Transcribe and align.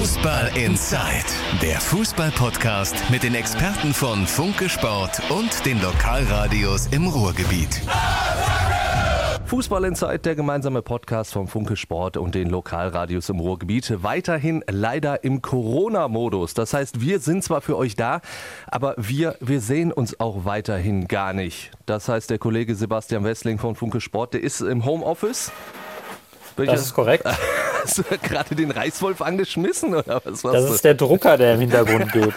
Fußball 0.00 0.50
Inside, 0.56 1.26
der 1.60 1.78
Fußball-Podcast 1.78 3.10
mit 3.10 3.22
den 3.22 3.34
Experten 3.34 3.92
von 3.92 4.26
Funke 4.26 4.70
Sport 4.70 5.20
und 5.28 5.66
den 5.66 5.78
Lokalradios 5.82 6.86
im 6.86 7.06
Ruhrgebiet. 7.06 7.82
Fußball 9.44 9.84
Inside, 9.84 10.20
der 10.20 10.36
gemeinsame 10.36 10.80
Podcast 10.80 11.34
vom 11.34 11.48
Funke 11.48 11.76
Sport 11.76 12.16
und 12.16 12.34
den 12.34 12.48
Lokalradios 12.48 13.28
im 13.28 13.40
Ruhrgebiet. 13.40 14.02
Weiterhin 14.02 14.64
leider 14.70 15.22
im 15.22 15.42
Corona-Modus. 15.42 16.54
Das 16.54 16.72
heißt, 16.72 17.02
wir 17.02 17.20
sind 17.20 17.44
zwar 17.44 17.60
für 17.60 17.76
euch 17.76 17.94
da, 17.94 18.22
aber 18.68 18.94
wir, 18.96 19.36
wir 19.40 19.60
sehen 19.60 19.92
uns 19.92 20.18
auch 20.18 20.46
weiterhin 20.46 21.08
gar 21.08 21.34
nicht. 21.34 21.72
Das 21.84 22.08
heißt, 22.08 22.30
der 22.30 22.38
Kollege 22.38 22.74
Sebastian 22.74 23.22
Wessling 23.24 23.58
von 23.58 23.74
Funke 23.74 24.00
Sport, 24.00 24.32
der 24.32 24.42
ist 24.42 24.62
im 24.62 24.86
Homeoffice. 24.86 25.52
Das 26.56 26.80
ist 26.80 26.94
korrekt. 26.94 27.26
Hast 27.82 27.98
du 27.98 28.02
gerade 28.22 28.54
den 28.54 28.70
Reißwolf 28.70 29.22
angeschmissen 29.22 29.94
oder 29.94 30.20
was 30.24 30.42
Das 30.42 30.70
ist 30.70 30.84
der 30.84 30.94
Drucker, 30.94 31.36
der 31.36 31.54
im 31.54 31.60
Hintergrund 31.60 32.12
geht. 32.12 32.32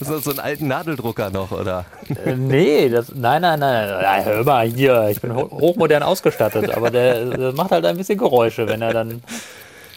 ist 0.00 0.10
das 0.10 0.24
so 0.24 0.30
ein 0.30 0.38
alten 0.40 0.68
Nadeldrucker 0.68 1.30
noch, 1.30 1.50
oder? 1.52 1.84
Äh, 2.24 2.34
nee, 2.36 2.88
das, 2.88 3.12
nein, 3.14 3.42
nein, 3.42 3.58
nein, 3.60 3.88
nein. 3.88 4.24
Hör 4.24 4.44
mal 4.44 4.66
hier, 4.66 5.08
ich 5.10 5.20
bin 5.20 5.34
hochmodern 5.34 6.02
ausgestattet, 6.02 6.70
aber 6.70 6.90
der, 6.90 7.24
der 7.24 7.52
macht 7.52 7.70
halt 7.70 7.84
ein 7.84 7.96
bisschen 7.96 8.18
Geräusche, 8.18 8.68
wenn 8.68 8.82
er 8.82 8.92
dann 8.92 9.22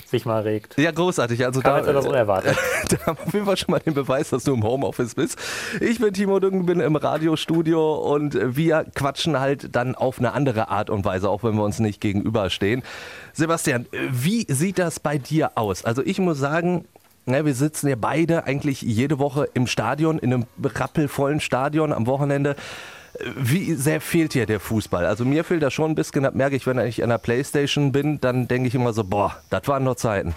sich 0.05 0.25
mal 0.25 0.41
regt. 0.41 0.77
Ja, 0.77 0.91
großartig. 0.91 1.45
Also 1.45 1.61
Kam 1.61 1.83
da, 1.83 1.89
etwas 1.89 2.05
unerwartet. 2.05 2.57
da 2.89 3.05
haben 3.05 3.17
wir 3.17 3.27
auf 3.27 3.33
jeden 3.33 3.45
Fall 3.45 3.57
schon 3.57 3.71
mal 3.71 3.79
den 3.79 3.93
Beweis, 3.93 4.29
dass 4.29 4.43
du 4.43 4.53
im 4.53 4.63
Homeoffice 4.63 5.15
bist. 5.15 5.37
Ich 5.81 5.99
bin 5.99 6.13
Timo 6.13 6.39
Düngen, 6.39 6.65
bin 6.65 6.79
im 6.79 6.95
Radiostudio 6.95 7.95
und 7.95 8.37
wir 8.55 8.85
quatschen 8.95 9.39
halt 9.39 9.75
dann 9.75 9.95
auf 9.95 10.19
eine 10.19 10.33
andere 10.33 10.69
Art 10.69 10.89
und 10.89 11.05
Weise, 11.05 11.29
auch 11.29 11.43
wenn 11.43 11.55
wir 11.55 11.63
uns 11.63 11.79
nicht 11.79 12.01
gegenüberstehen. 12.01 12.83
Sebastian, 13.33 13.85
wie 14.11 14.45
sieht 14.49 14.79
das 14.79 14.99
bei 14.99 15.17
dir 15.17 15.51
aus? 15.55 15.83
Also 15.83 16.01
ich 16.03 16.19
muss 16.19 16.37
sagen, 16.37 16.85
ja, 17.25 17.43
wir 17.43 17.55
sitzen 17.55 17.87
ja 17.87 17.95
beide 17.99 18.45
eigentlich 18.45 18.81
jede 18.81 19.17
Woche 19.17 19.49
im 19.53 19.65
Stadion, 19.65 20.19
in 20.19 20.31
einem 20.31 20.45
rappelvollen 20.63 21.39
Stadion 21.39 21.91
am 21.91 22.05
Wochenende. 22.05 22.55
Wie 23.35 23.73
sehr 23.75 24.01
fehlt 24.01 24.33
dir 24.33 24.45
der 24.45 24.59
Fußball? 24.59 25.05
Also 25.05 25.25
mir 25.25 25.43
fehlt 25.43 25.63
das 25.63 25.73
schon 25.73 25.91
ein 25.91 25.95
bisschen, 25.95 26.23
das 26.23 26.33
merke 26.33 26.55
ich, 26.55 26.67
wenn 26.67 26.79
ich 26.79 27.03
an 27.03 27.09
der 27.09 27.17
Playstation 27.17 27.91
bin, 27.91 28.19
dann 28.19 28.47
denke 28.47 28.67
ich 28.67 28.75
immer 28.75 28.93
so, 28.93 29.03
boah, 29.03 29.35
das 29.49 29.67
waren 29.67 29.83
noch 29.83 29.95
Zeiten. 29.95 30.35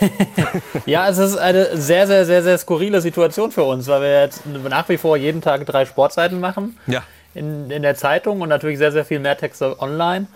ja, 0.86 1.08
es 1.08 1.18
ist 1.18 1.36
eine 1.36 1.76
sehr, 1.76 2.06
sehr, 2.06 2.24
sehr, 2.24 2.42
sehr 2.42 2.58
skurrile 2.58 3.00
Situation 3.00 3.52
für 3.52 3.64
uns, 3.64 3.88
weil 3.88 4.00
wir 4.00 4.20
jetzt 4.22 4.42
nach 4.46 4.88
wie 4.88 4.96
vor 4.96 5.16
jeden 5.16 5.40
Tag 5.40 5.66
drei 5.66 5.84
Sportseiten 5.84 6.40
machen. 6.40 6.78
Ja. 6.86 7.02
In, 7.34 7.70
in 7.70 7.82
der 7.82 7.94
Zeitung 7.94 8.40
und 8.40 8.48
natürlich 8.48 8.78
sehr, 8.78 8.92
sehr 8.92 9.04
viel 9.04 9.18
mehr 9.18 9.36
Texte 9.36 9.80
online. 9.80 10.26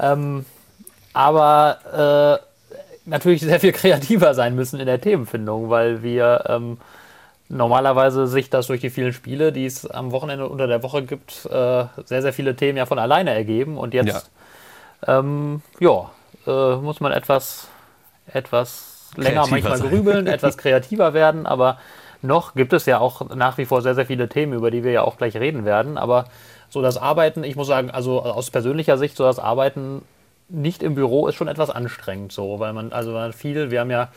Ähm, 0.00 0.44
aber 1.12 2.40
äh, 2.42 3.08
natürlich 3.08 3.40
sehr 3.40 3.60
viel 3.60 3.72
kreativer 3.72 4.34
sein 4.34 4.54
müssen 4.54 4.80
in 4.80 4.86
der 4.86 5.00
Themenfindung, 5.00 5.70
weil 5.70 6.02
wir 6.02 6.44
ähm, 6.48 6.78
normalerweise 7.54 8.26
sich 8.26 8.50
das 8.50 8.66
durch 8.66 8.80
die 8.80 8.90
vielen 8.90 9.12
Spiele, 9.12 9.52
die 9.52 9.64
es 9.64 9.86
am 9.86 10.10
Wochenende 10.10 10.48
unter 10.48 10.66
der 10.66 10.82
Woche 10.82 11.04
gibt, 11.04 11.46
äh, 11.46 11.84
sehr, 12.04 12.22
sehr 12.22 12.32
viele 12.32 12.56
Themen 12.56 12.76
ja 12.76 12.84
von 12.84 12.98
alleine 12.98 13.32
ergeben. 13.32 13.78
Und 13.78 13.94
jetzt, 13.94 14.30
ja, 15.06 15.18
ähm, 15.20 15.62
ja 15.78 16.10
äh, 16.46 16.76
muss 16.76 17.00
man 17.00 17.12
etwas, 17.12 17.68
etwas 18.32 19.10
länger 19.16 19.42
kreativer 19.42 19.50
manchmal 19.50 19.78
sein. 19.78 19.88
grübeln, 19.88 20.26
etwas 20.28 20.58
kreativer 20.58 21.14
werden, 21.14 21.46
aber 21.46 21.78
noch 22.22 22.54
gibt 22.54 22.72
es 22.72 22.86
ja 22.86 22.98
auch 22.98 23.34
nach 23.34 23.56
wie 23.56 23.66
vor 23.66 23.82
sehr, 23.82 23.94
sehr 23.94 24.06
viele 24.06 24.28
Themen, 24.28 24.54
über 24.54 24.70
die 24.70 24.82
wir 24.82 24.90
ja 24.90 25.02
auch 25.02 25.16
gleich 25.16 25.36
reden 25.36 25.64
werden. 25.64 25.96
Aber 25.96 26.24
so 26.70 26.82
das 26.82 26.96
Arbeiten, 26.96 27.44
ich 27.44 27.54
muss 27.54 27.68
sagen, 27.68 27.90
also 27.90 28.22
aus 28.22 28.50
persönlicher 28.50 28.98
Sicht, 28.98 29.16
so 29.16 29.24
das 29.24 29.38
Arbeiten 29.38 30.02
nicht 30.48 30.82
im 30.82 30.94
Büro 30.94 31.28
ist 31.28 31.36
schon 31.36 31.48
etwas 31.48 31.70
anstrengend 31.70 32.32
so, 32.32 32.58
weil 32.58 32.72
man, 32.72 32.92
also 32.92 33.30
viel, 33.32 33.70
wir 33.70 33.80
haben 33.80 33.90
ja 33.90 34.08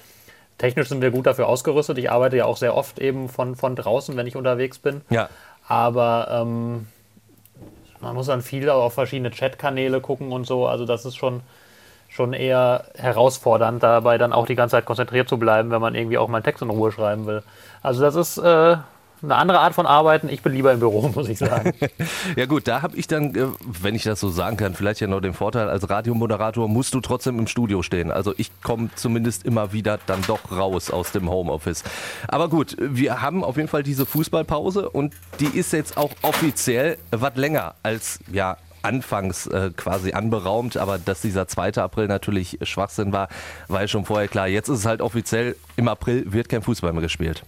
Technisch 0.57 0.89
sind 0.89 1.01
wir 1.01 1.11
gut 1.11 1.27
dafür 1.27 1.47
ausgerüstet. 1.47 1.97
Ich 1.97 2.09
arbeite 2.09 2.37
ja 2.37 2.45
auch 2.45 2.57
sehr 2.57 2.75
oft 2.75 2.99
eben 2.99 3.29
von, 3.29 3.55
von 3.55 3.75
draußen, 3.75 4.15
wenn 4.17 4.25
ich 4.25 4.35
unterwegs 4.35 4.79
bin. 4.79 5.01
Ja. 5.09 5.29
Aber 5.67 6.27
ähm, 6.31 6.87
man 7.99 8.15
muss 8.15 8.27
dann 8.27 8.41
viel 8.41 8.69
auf 8.69 8.93
verschiedene 8.93 9.31
Chatkanäle 9.31 10.01
gucken 10.01 10.31
und 10.31 10.47
so. 10.47 10.67
Also 10.67 10.85
das 10.85 11.05
ist 11.05 11.15
schon, 11.15 11.41
schon 12.09 12.33
eher 12.33 12.85
herausfordernd, 12.95 13.83
dabei 13.83 14.17
dann 14.17 14.33
auch 14.33 14.47
die 14.47 14.55
ganze 14.55 14.77
Zeit 14.77 14.85
konzentriert 14.85 15.29
zu 15.29 15.37
bleiben, 15.37 15.69
wenn 15.71 15.81
man 15.81 15.93
irgendwie 15.93 16.17
auch 16.17 16.27
mal 16.27 16.37
einen 16.37 16.43
Text 16.43 16.61
in 16.61 16.69
Ruhe 16.69 16.91
schreiben 16.91 17.27
will. 17.27 17.43
Also 17.83 18.01
das 18.01 18.15
ist 18.15 18.37
äh, 18.37 18.77
eine 19.21 19.35
andere 19.35 19.59
Art 19.59 19.73
von 19.73 19.85
Arbeiten. 19.85 20.29
Ich 20.29 20.41
bin 20.41 20.53
lieber 20.53 20.71
im 20.71 20.79
Büro, 20.79 21.07
muss 21.15 21.29
ich 21.29 21.37
sagen. 21.37 21.73
ja 22.35 22.45
gut, 22.45 22.67
da 22.67 22.81
habe 22.81 22.97
ich 22.97 23.07
dann, 23.07 23.35
äh, 23.35 23.47
wenn 23.81 23.95
ich 23.95 24.03
das 24.03 24.19
so 24.19 24.29
sagen 24.29 24.57
kann, 24.57 24.73
vielleicht 24.73 25.01
ja 25.01 25.07
noch 25.07 25.21
den 25.21 25.33
Vorteil, 25.33 25.69
als 25.69 25.89
Radiomoderator 25.89 26.67
musst 26.67 26.93
du 26.93 27.01
trotzdem 27.01 27.39
im 27.39 27.47
Studio 27.47 27.83
stehen. 27.83 28.11
Also 28.11 28.33
ich 28.37 28.51
komme 28.61 28.89
zumindest 28.95 29.45
immer 29.45 29.73
wieder 29.73 29.99
dann 30.05 30.21
doch 30.27 30.51
raus 30.51 30.91
aus 30.91 31.11
dem 31.11 31.29
Homeoffice. 31.29 31.83
Aber 32.27 32.49
gut, 32.49 32.75
wir 32.79 33.21
haben 33.21 33.43
auf 33.43 33.57
jeden 33.57 33.69
Fall 33.69 33.83
diese 33.83 34.05
Fußballpause 34.05 34.89
und 34.89 35.13
die 35.39 35.57
ist 35.57 35.73
jetzt 35.73 35.97
auch 35.97 36.11
offiziell 36.21 36.97
was 37.11 37.35
länger 37.35 37.75
als 37.83 38.19
ja 38.31 38.57
anfangs 38.81 39.47
äh, 39.47 39.71
quasi 39.75 40.13
anberaumt, 40.13 40.77
aber 40.77 40.97
dass 40.97 41.21
dieser 41.21 41.47
2. 41.47 41.73
April 41.75 42.07
natürlich 42.07 42.57
Schwachsinn 42.61 43.11
war, 43.11 43.27
war 43.67 43.81
ja 43.81 43.87
schon 43.87 44.05
vorher 44.05 44.27
klar. 44.27 44.47
Jetzt 44.47 44.69
ist 44.69 44.79
es 44.79 44.85
halt 44.85 45.01
offiziell, 45.01 45.55
im 45.75 45.87
April 45.87 46.31
wird 46.31 46.49
kein 46.49 46.61
Fußball 46.61 46.93
mehr 46.93 47.01
gespielt. 47.01 47.43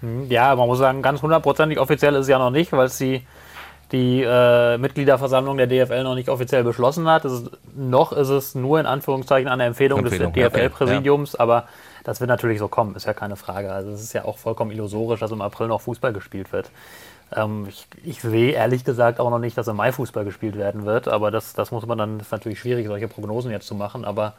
Hm, 0.00 0.30
ja, 0.30 0.54
man 0.54 0.66
muss 0.66 0.78
sagen, 0.78 1.02
ganz 1.02 1.22
hundertprozentig 1.22 1.78
offiziell 1.78 2.14
ist 2.14 2.22
es 2.22 2.28
ja 2.28 2.38
noch 2.38 2.50
nicht, 2.50 2.72
weil 2.72 2.86
es 2.86 2.98
die, 2.98 3.26
die 3.92 4.22
äh, 4.22 4.78
Mitgliederversammlung 4.78 5.56
der 5.56 5.66
DFL 5.66 6.02
noch 6.04 6.14
nicht 6.14 6.28
offiziell 6.28 6.64
beschlossen 6.64 7.08
hat. 7.08 7.24
Ist, 7.24 7.50
noch 7.74 8.12
ist 8.12 8.28
es 8.28 8.54
nur 8.54 8.80
in 8.80 8.86
Anführungszeichen 8.86 9.48
eine 9.48 9.64
Empfehlung, 9.64 10.00
Empfehlung 10.00 10.32
des 10.32 10.52
DFL-Präsidiums, 10.52 11.32
ja. 11.34 11.40
aber 11.40 11.64
das 12.04 12.20
wird 12.20 12.28
natürlich 12.28 12.58
so 12.58 12.68
kommen, 12.68 12.96
ist 12.96 13.06
ja 13.06 13.14
keine 13.14 13.36
Frage. 13.36 13.72
Also 13.72 13.90
es 13.90 14.02
ist 14.02 14.12
ja 14.12 14.24
auch 14.24 14.38
vollkommen 14.38 14.70
illusorisch, 14.70 15.20
dass 15.20 15.32
im 15.32 15.42
April 15.42 15.68
noch 15.68 15.82
Fußball 15.82 16.12
gespielt 16.12 16.52
wird. 16.52 16.70
Ähm, 17.34 17.66
ich, 17.68 17.86
ich, 18.04 18.20
sehe 18.20 18.52
ehrlich 18.52 18.84
gesagt 18.84 19.20
auch 19.20 19.30
noch 19.30 19.38
nicht, 19.38 19.56
dass 19.56 19.68
im 19.68 19.76
Mai 19.76 19.92
Fußball 19.92 20.24
gespielt 20.24 20.56
werden 20.56 20.86
wird, 20.86 21.08
aber 21.08 21.30
das, 21.30 21.52
das 21.52 21.70
muss 21.70 21.86
man 21.86 21.98
dann, 21.98 22.18
das 22.18 22.28
ist 22.28 22.32
natürlich 22.32 22.58
schwierig, 22.58 22.86
solche 22.86 23.08
Prognosen 23.08 23.50
jetzt 23.50 23.66
zu 23.66 23.74
machen, 23.74 24.04
aber 24.04 24.34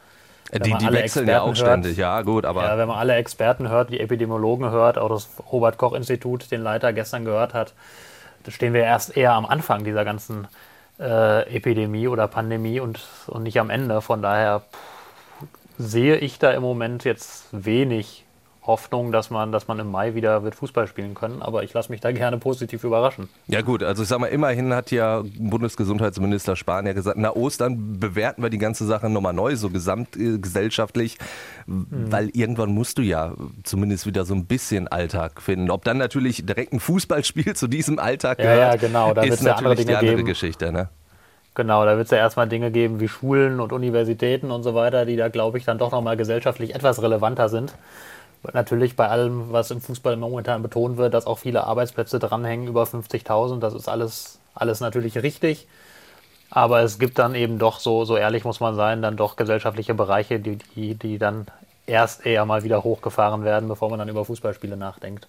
die, 0.58 0.70
die 0.70 0.72
wechseln 0.72 0.94
Experten 0.94 1.28
ja 1.28 1.42
auch 1.42 1.56
ständig, 1.56 1.96
ja 1.96 2.22
gut, 2.22 2.44
aber. 2.44 2.64
Ja, 2.64 2.78
wenn 2.78 2.88
man 2.88 2.98
alle 2.98 3.14
Experten 3.14 3.68
hört, 3.68 3.90
die 3.90 4.00
Epidemiologen 4.00 4.70
hört, 4.70 4.98
auch 4.98 5.08
das 5.08 5.28
Robert-Koch-Institut, 5.50 6.50
den 6.50 6.62
Leiter 6.62 6.92
gestern 6.92 7.24
gehört 7.24 7.54
hat, 7.54 7.72
da 8.44 8.50
stehen 8.50 8.74
wir 8.74 8.82
erst 8.82 9.16
eher 9.16 9.32
am 9.32 9.46
Anfang 9.46 9.84
dieser 9.84 10.04
ganzen 10.04 10.48
äh, 11.00 11.54
Epidemie 11.54 12.08
oder 12.08 12.28
Pandemie 12.28 12.80
und, 12.80 13.00
und 13.28 13.44
nicht 13.44 13.58
am 13.60 13.70
Ende. 13.70 14.00
Von 14.00 14.20
daher 14.20 14.60
pff, 14.60 14.78
sehe 15.78 16.16
ich 16.16 16.38
da 16.38 16.50
im 16.52 16.62
Moment 16.62 17.04
jetzt 17.04 17.46
wenig 17.52 18.21
Hoffnung, 18.64 19.10
dass 19.10 19.30
man, 19.30 19.50
dass 19.50 19.66
man 19.66 19.80
im 19.80 19.90
Mai 19.90 20.14
wieder 20.14 20.44
wird 20.44 20.54
Fußball 20.54 20.86
spielen 20.86 21.14
können. 21.14 21.42
Aber 21.42 21.64
ich 21.64 21.72
lasse 21.72 21.90
mich 21.90 22.00
da 22.00 22.12
gerne 22.12 22.38
positiv 22.38 22.84
überraschen. 22.84 23.28
Ja 23.48 23.60
gut, 23.62 23.82
also 23.82 24.02
ich 24.02 24.08
sag 24.08 24.20
mal, 24.20 24.28
immerhin 24.28 24.72
hat 24.72 24.90
ja 24.90 25.22
Bundesgesundheitsminister 25.38 26.54
Spahn 26.54 26.86
ja 26.86 26.92
gesagt, 26.92 27.18
na 27.18 27.34
Ostern 27.34 27.98
bewerten 27.98 28.42
wir 28.42 28.50
die 28.50 28.58
ganze 28.58 28.86
Sache 28.86 29.10
nochmal 29.10 29.32
neu, 29.32 29.56
so 29.56 29.70
gesamtgesellschaftlich, 29.70 31.18
mhm. 31.66 31.86
weil 32.12 32.30
irgendwann 32.34 32.70
musst 32.70 32.98
du 32.98 33.02
ja 33.02 33.34
zumindest 33.64 34.06
wieder 34.06 34.24
so 34.24 34.34
ein 34.34 34.46
bisschen 34.46 34.86
Alltag 34.86 35.42
finden. 35.42 35.70
Ob 35.70 35.84
dann 35.84 35.98
natürlich 35.98 36.46
direkt 36.46 36.72
ein 36.72 36.80
Fußballspiel 36.80 37.56
zu 37.56 37.66
diesem 37.66 37.98
Alltag 37.98 38.38
ja, 38.38 38.44
gehört, 38.44 38.82
ja, 38.82 38.88
genau. 38.88 39.12
da 39.12 39.22
ist 39.22 39.42
natürlich 39.42 39.80
ja 39.80 39.84
die 39.84 39.96
andere 39.96 40.16
geben. 40.16 40.26
Geschichte. 40.26 40.72
Ne? 40.72 40.88
Genau, 41.54 41.84
da 41.84 41.96
wird 41.96 42.06
es 42.06 42.10
ja 42.12 42.18
erstmal 42.18 42.48
Dinge 42.48 42.70
geben 42.70 43.00
wie 43.00 43.08
Schulen 43.08 43.58
und 43.58 43.72
Universitäten 43.72 44.52
und 44.52 44.62
so 44.62 44.74
weiter, 44.74 45.04
die 45.04 45.16
da, 45.16 45.28
glaube 45.28 45.58
ich, 45.58 45.64
dann 45.64 45.78
doch 45.78 45.90
nochmal 45.90 46.16
gesellschaftlich 46.16 46.74
etwas 46.74 47.02
relevanter 47.02 47.48
sind 47.48 47.74
natürlich 48.52 48.96
bei 48.96 49.08
allem, 49.08 49.52
was 49.52 49.70
im 49.70 49.80
Fußball 49.80 50.16
momentan 50.16 50.62
betont 50.62 50.96
wird, 50.96 51.14
dass 51.14 51.26
auch 51.26 51.38
viele 51.38 51.64
Arbeitsplätze 51.64 52.18
dranhängen, 52.18 52.66
über 52.68 52.84
50.000. 52.84 53.60
Das 53.60 53.74
ist 53.74 53.88
alles, 53.88 54.38
alles 54.54 54.80
natürlich 54.80 55.22
richtig. 55.22 55.68
Aber 56.50 56.82
es 56.82 56.98
gibt 56.98 57.18
dann 57.18 57.34
eben 57.34 57.58
doch, 57.58 57.80
so, 57.80 58.04
so 58.04 58.16
ehrlich 58.16 58.44
muss 58.44 58.60
man 58.60 58.74
sein, 58.74 59.00
dann 59.02 59.16
doch 59.16 59.36
gesellschaftliche 59.36 59.94
Bereiche, 59.94 60.38
die, 60.40 60.58
die, 60.76 60.94
die 60.94 61.18
dann 61.18 61.46
erst 61.86 62.26
eher 62.26 62.44
mal 62.44 62.62
wieder 62.62 62.84
hochgefahren 62.84 63.44
werden, 63.44 63.68
bevor 63.68 63.90
man 63.90 63.98
dann 63.98 64.08
über 64.08 64.24
Fußballspiele 64.24 64.76
nachdenkt. 64.76 65.28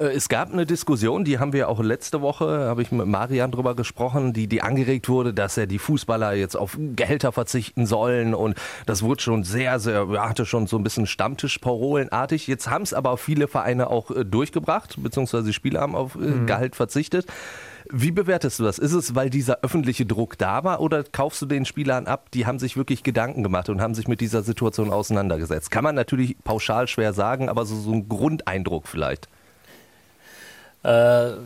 Äh, 0.00 0.06
es 0.06 0.28
gab 0.28 0.52
eine 0.52 0.66
Diskussion, 0.66 1.24
die 1.24 1.38
haben 1.38 1.52
wir 1.52 1.68
auch 1.68 1.80
letzte 1.80 2.20
Woche, 2.20 2.46
habe 2.46 2.82
ich 2.82 2.90
mit 2.90 3.06
Marian 3.06 3.50
drüber 3.50 3.76
gesprochen, 3.76 4.32
die, 4.32 4.46
die 4.46 4.62
angeregt 4.62 5.08
wurde, 5.08 5.34
dass 5.34 5.56
ja 5.56 5.66
die 5.66 5.78
Fußballer 5.78 6.32
jetzt 6.32 6.56
auf 6.56 6.76
Gehälter 6.96 7.32
verzichten 7.32 7.86
sollen 7.86 8.34
und 8.34 8.56
das 8.86 9.02
wurde 9.02 9.22
schon 9.22 9.44
sehr, 9.44 9.78
sehr, 9.78 10.08
hatte 10.18 10.46
schon 10.46 10.66
so 10.66 10.76
ein 10.76 10.82
bisschen 10.82 11.06
Stammtischparolenartig. 11.06 12.46
Jetzt 12.46 12.70
haben 12.70 12.82
es 12.82 12.94
aber 12.94 13.16
viele 13.16 13.46
Vereine 13.46 13.90
auch 13.90 14.10
äh, 14.10 14.24
durchgebracht, 14.24 14.96
beziehungsweise 14.98 15.46
die 15.46 15.52
Spieler 15.52 15.80
haben 15.80 15.94
auf 15.94 16.14
äh, 16.14 16.18
mhm. 16.18 16.46
Gehalt 16.46 16.76
verzichtet. 16.76 17.26
Wie 17.92 18.12
bewertest 18.12 18.60
du 18.60 18.64
das? 18.64 18.78
Ist 18.78 18.92
es, 18.92 19.14
weil 19.16 19.30
dieser 19.30 19.60
öffentliche 19.62 20.06
Druck 20.06 20.38
da 20.38 20.62
war 20.62 20.80
oder 20.80 21.02
kaufst 21.02 21.42
du 21.42 21.46
den 21.46 21.64
Spielern 21.64 22.06
ab, 22.06 22.30
die 22.32 22.46
haben 22.46 22.60
sich 22.60 22.76
wirklich 22.76 23.02
Gedanken 23.02 23.42
gemacht 23.42 23.68
und 23.68 23.80
haben 23.80 23.94
sich 23.94 24.06
mit 24.06 24.20
dieser 24.20 24.42
Situation 24.42 24.90
auseinandergesetzt? 24.90 25.70
Kann 25.70 25.82
man 25.82 25.96
natürlich 25.96 26.36
pauschal 26.44 26.86
schwer 26.86 27.12
sagen, 27.12 27.48
aber 27.48 27.66
so, 27.66 27.74
so 27.74 27.92
ein 27.92 28.08
Grundeindruck 28.08 28.86
vielleicht. 28.86 29.28
Äh, 30.82 31.36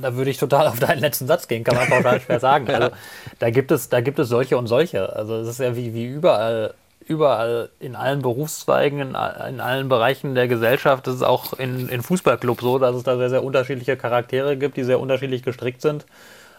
da 0.00 0.14
würde 0.14 0.30
ich 0.30 0.38
total 0.38 0.66
auf 0.66 0.80
deinen 0.80 0.98
letzten 0.98 1.26
Satz 1.26 1.46
gehen, 1.46 1.62
kann 1.62 1.76
man 1.76 1.88
pauschal 1.88 2.20
schwer 2.20 2.40
sagen. 2.40 2.66
Also, 2.74 2.90
da, 3.38 3.50
gibt 3.50 3.70
es, 3.70 3.88
da 3.88 4.00
gibt 4.00 4.18
es 4.18 4.28
solche 4.28 4.58
und 4.58 4.66
solche. 4.66 5.14
Also 5.14 5.36
es 5.36 5.48
ist 5.48 5.60
ja 5.60 5.76
wie, 5.76 5.94
wie 5.94 6.06
überall 6.06 6.74
überall 7.06 7.68
in 7.80 7.96
allen 7.96 8.22
Berufszweigen, 8.22 9.00
in, 9.00 9.08
in, 9.08 9.60
allen 9.60 9.88
Bereichen 9.88 10.34
der 10.34 10.48
Gesellschaft. 10.48 11.06
Das 11.06 11.16
ist 11.16 11.22
auch 11.22 11.52
in, 11.54 11.88
in 11.88 12.02
Fußballclubs 12.02 12.62
so, 12.62 12.78
dass 12.78 12.96
es 12.96 13.02
da 13.02 13.16
sehr, 13.16 13.30
sehr 13.30 13.44
unterschiedliche 13.44 13.96
Charaktere 13.96 14.56
gibt, 14.56 14.76
die 14.76 14.84
sehr 14.84 15.00
unterschiedlich 15.00 15.42
gestrickt 15.42 15.82
sind. 15.82 16.06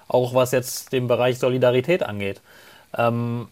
Auch 0.08 0.34
was 0.36 0.52
jetzt 0.52 0.94
den 0.94 1.08
Bereich 1.08 1.40
Solidarität 1.40 2.04
angeht. 2.04 2.42
Ähm, 2.96 3.48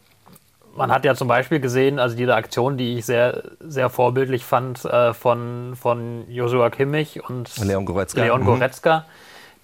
man 0.75 0.91
hat 0.91 1.05
ja 1.05 1.15
zum 1.15 1.27
Beispiel 1.27 1.59
gesehen, 1.59 1.99
also 1.99 2.15
diese 2.15 2.35
Aktion, 2.35 2.77
die 2.77 2.97
ich 2.97 3.05
sehr, 3.05 3.43
sehr 3.59 3.89
vorbildlich 3.89 4.43
fand 4.43 4.83
äh, 4.85 5.13
von, 5.13 5.75
von 5.75 6.29
Joshua 6.29 6.69
Kimmich 6.69 7.27
und 7.27 7.55
Leon 7.57 7.85
Goretzka, 7.85 8.23
Leon 8.23 8.41
mhm. 8.41 8.45
Goretzka 8.45 9.05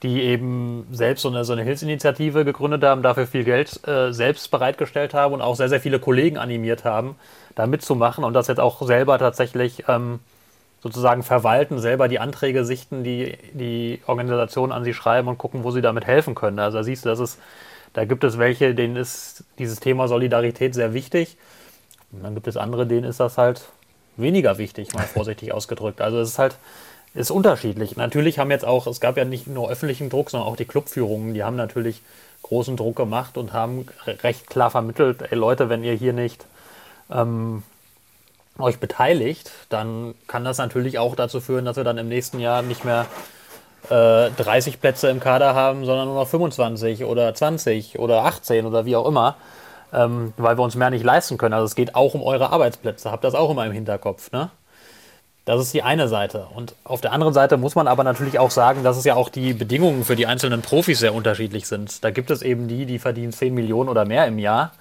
die 0.03 0.21
eben 0.21 0.87
selbst 0.91 1.21
so 1.23 1.29
eine, 1.29 1.43
so 1.43 1.53
eine 1.53 1.63
Hilfsinitiative 1.63 2.45
gegründet 2.45 2.83
haben, 2.83 3.01
dafür 3.01 3.27
viel 3.27 3.43
Geld 3.43 3.85
äh, 3.87 4.13
selbst 4.13 4.49
bereitgestellt 4.49 5.13
haben 5.13 5.33
und 5.33 5.41
auch 5.41 5.55
sehr, 5.55 5.67
sehr 5.67 5.81
viele 5.81 5.99
Kollegen 5.99 6.37
animiert 6.37 6.85
haben, 6.85 7.15
da 7.55 7.67
mitzumachen 7.67 8.23
und 8.23 8.33
das 8.33 8.47
jetzt 8.47 8.59
auch 8.59 8.81
selber 8.81 9.19
tatsächlich 9.19 9.83
ähm, 9.89 10.19
sozusagen 10.81 11.23
verwalten, 11.23 11.79
selber 11.79 12.07
die 12.07 12.19
Anträge 12.19 12.63
sichten, 12.63 13.03
die 13.03 13.37
die 13.51 13.99
Organisationen 14.07 14.71
an 14.71 14.85
sie 14.85 14.93
schreiben 14.93 15.27
und 15.27 15.37
gucken, 15.37 15.65
wo 15.65 15.71
sie 15.71 15.81
damit 15.81 16.05
helfen 16.07 16.35
können. 16.35 16.59
Also 16.59 16.77
da 16.77 16.83
siehst 16.83 17.03
du, 17.03 17.09
dass 17.09 17.19
es 17.19 17.37
da 17.93 18.05
gibt 18.05 18.23
es 18.23 18.37
welche, 18.37 18.75
denen 18.75 18.95
ist 18.95 19.43
dieses 19.57 19.79
Thema 19.79 20.07
Solidarität 20.07 20.73
sehr 20.73 20.93
wichtig. 20.93 21.37
Und 22.11 22.23
dann 22.23 22.35
gibt 22.35 22.47
es 22.47 22.57
andere, 22.57 22.87
denen 22.87 23.03
ist 23.03 23.19
das 23.19 23.37
halt 23.37 23.69
weniger 24.17 24.57
wichtig, 24.57 24.93
mal 24.93 25.05
vorsichtig 25.13 25.53
ausgedrückt. 25.53 26.01
Also 26.01 26.19
es 26.19 26.29
ist 26.29 26.39
halt 26.39 26.55
ist 27.15 27.31
unterschiedlich. 27.31 27.97
Natürlich 27.97 28.37
haben 28.37 28.51
jetzt 28.51 28.65
auch, 28.65 28.85
es 28.85 28.99
gab 28.99 29.17
ja 29.17 29.25
nicht 29.25 29.47
nur 29.47 29.69
öffentlichen 29.69 30.09
Druck, 30.09 30.29
sondern 30.29 30.47
auch 30.47 30.55
die 30.55 30.65
Clubführungen, 30.65 31.33
die 31.33 31.43
haben 31.43 31.55
natürlich 31.55 32.01
großen 32.43 32.77
Druck 32.77 32.95
gemacht 32.95 33.37
und 33.37 33.51
haben 33.51 33.87
recht 34.05 34.47
klar 34.47 34.69
vermittelt, 34.69 35.23
ey 35.29 35.37
Leute, 35.37 35.69
wenn 35.69 35.83
ihr 35.83 35.93
hier 35.93 36.13
nicht 36.13 36.45
ähm, 37.11 37.63
euch 38.57 38.77
beteiligt, 38.79 39.51
dann 39.69 40.13
kann 40.27 40.45
das 40.45 40.57
natürlich 40.57 40.99
auch 40.99 41.15
dazu 41.15 41.41
führen, 41.41 41.65
dass 41.65 41.77
wir 41.77 41.83
dann 41.83 41.97
im 41.97 42.07
nächsten 42.07 42.39
Jahr 42.39 42.61
nicht 42.61 42.85
mehr 42.85 43.07
30 43.87 44.73
äh, 44.73 44.77
Plätze 44.77 45.09
im 45.09 45.19
Kader 45.19 45.55
haben, 45.55 45.85
sondern 45.85 46.07
nur 46.07 46.15
noch 46.15 46.27
25 46.27 47.05
oder 47.05 47.33
20 47.33 47.99
oder 47.99 48.25
18 48.25 48.65
oder 48.65 48.85
wie 48.85 48.95
auch 48.95 49.07
immer, 49.07 49.35
ähm, 49.93 50.33
weil 50.37 50.57
wir 50.57 50.63
uns 50.63 50.75
mehr 50.75 50.89
nicht 50.89 51.03
leisten 51.03 51.37
können. 51.37 51.53
Also 51.53 51.65
es 51.65 51.75
geht 51.75 51.95
auch 51.95 52.13
um 52.13 52.21
eure 52.21 52.51
Arbeitsplätze. 52.51 53.11
Habt 53.11 53.23
das 53.23 53.35
auch 53.35 53.49
immer 53.49 53.65
im 53.65 53.71
Hinterkopf. 53.71 54.31
Ne? 54.31 54.49
Das 55.45 55.61
ist 55.61 55.73
die 55.73 55.81
eine 55.81 56.07
Seite. 56.07 56.47
Und 56.53 56.75
auf 56.83 57.01
der 57.01 57.13
anderen 57.13 57.33
Seite 57.33 57.57
muss 57.57 57.73
man 57.73 57.87
aber 57.87 58.03
natürlich 58.03 58.37
auch 58.37 58.51
sagen, 58.51 58.83
dass 58.83 58.97
es 58.97 59.05
ja 59.05 59.15
auch 59.15 59.29
die 59.29 59.53
Bedingungen 59.53 60.03
für 60.03 60.15
die 60.15 60.27
einzelnen 60.27 60.61
Profis 60.61 60.99
sehr 60.99 61.13
unterschiedlich 61.13 61.67
sind. 61.67 62.03
Da 62.03 62.11
gibt 62.11 62.29
es 62.29 62.41
eben 62.41 62.67
die, 62.67 62.85
die 62.85 62.99
verdienen 62.99 63.31
10 63.31 63.53
Millionen 63.53 63.89
oder 63.89 64.05
mehr 64.05 64.27
im 64.27 64.37
Jahr. 64.37 64.73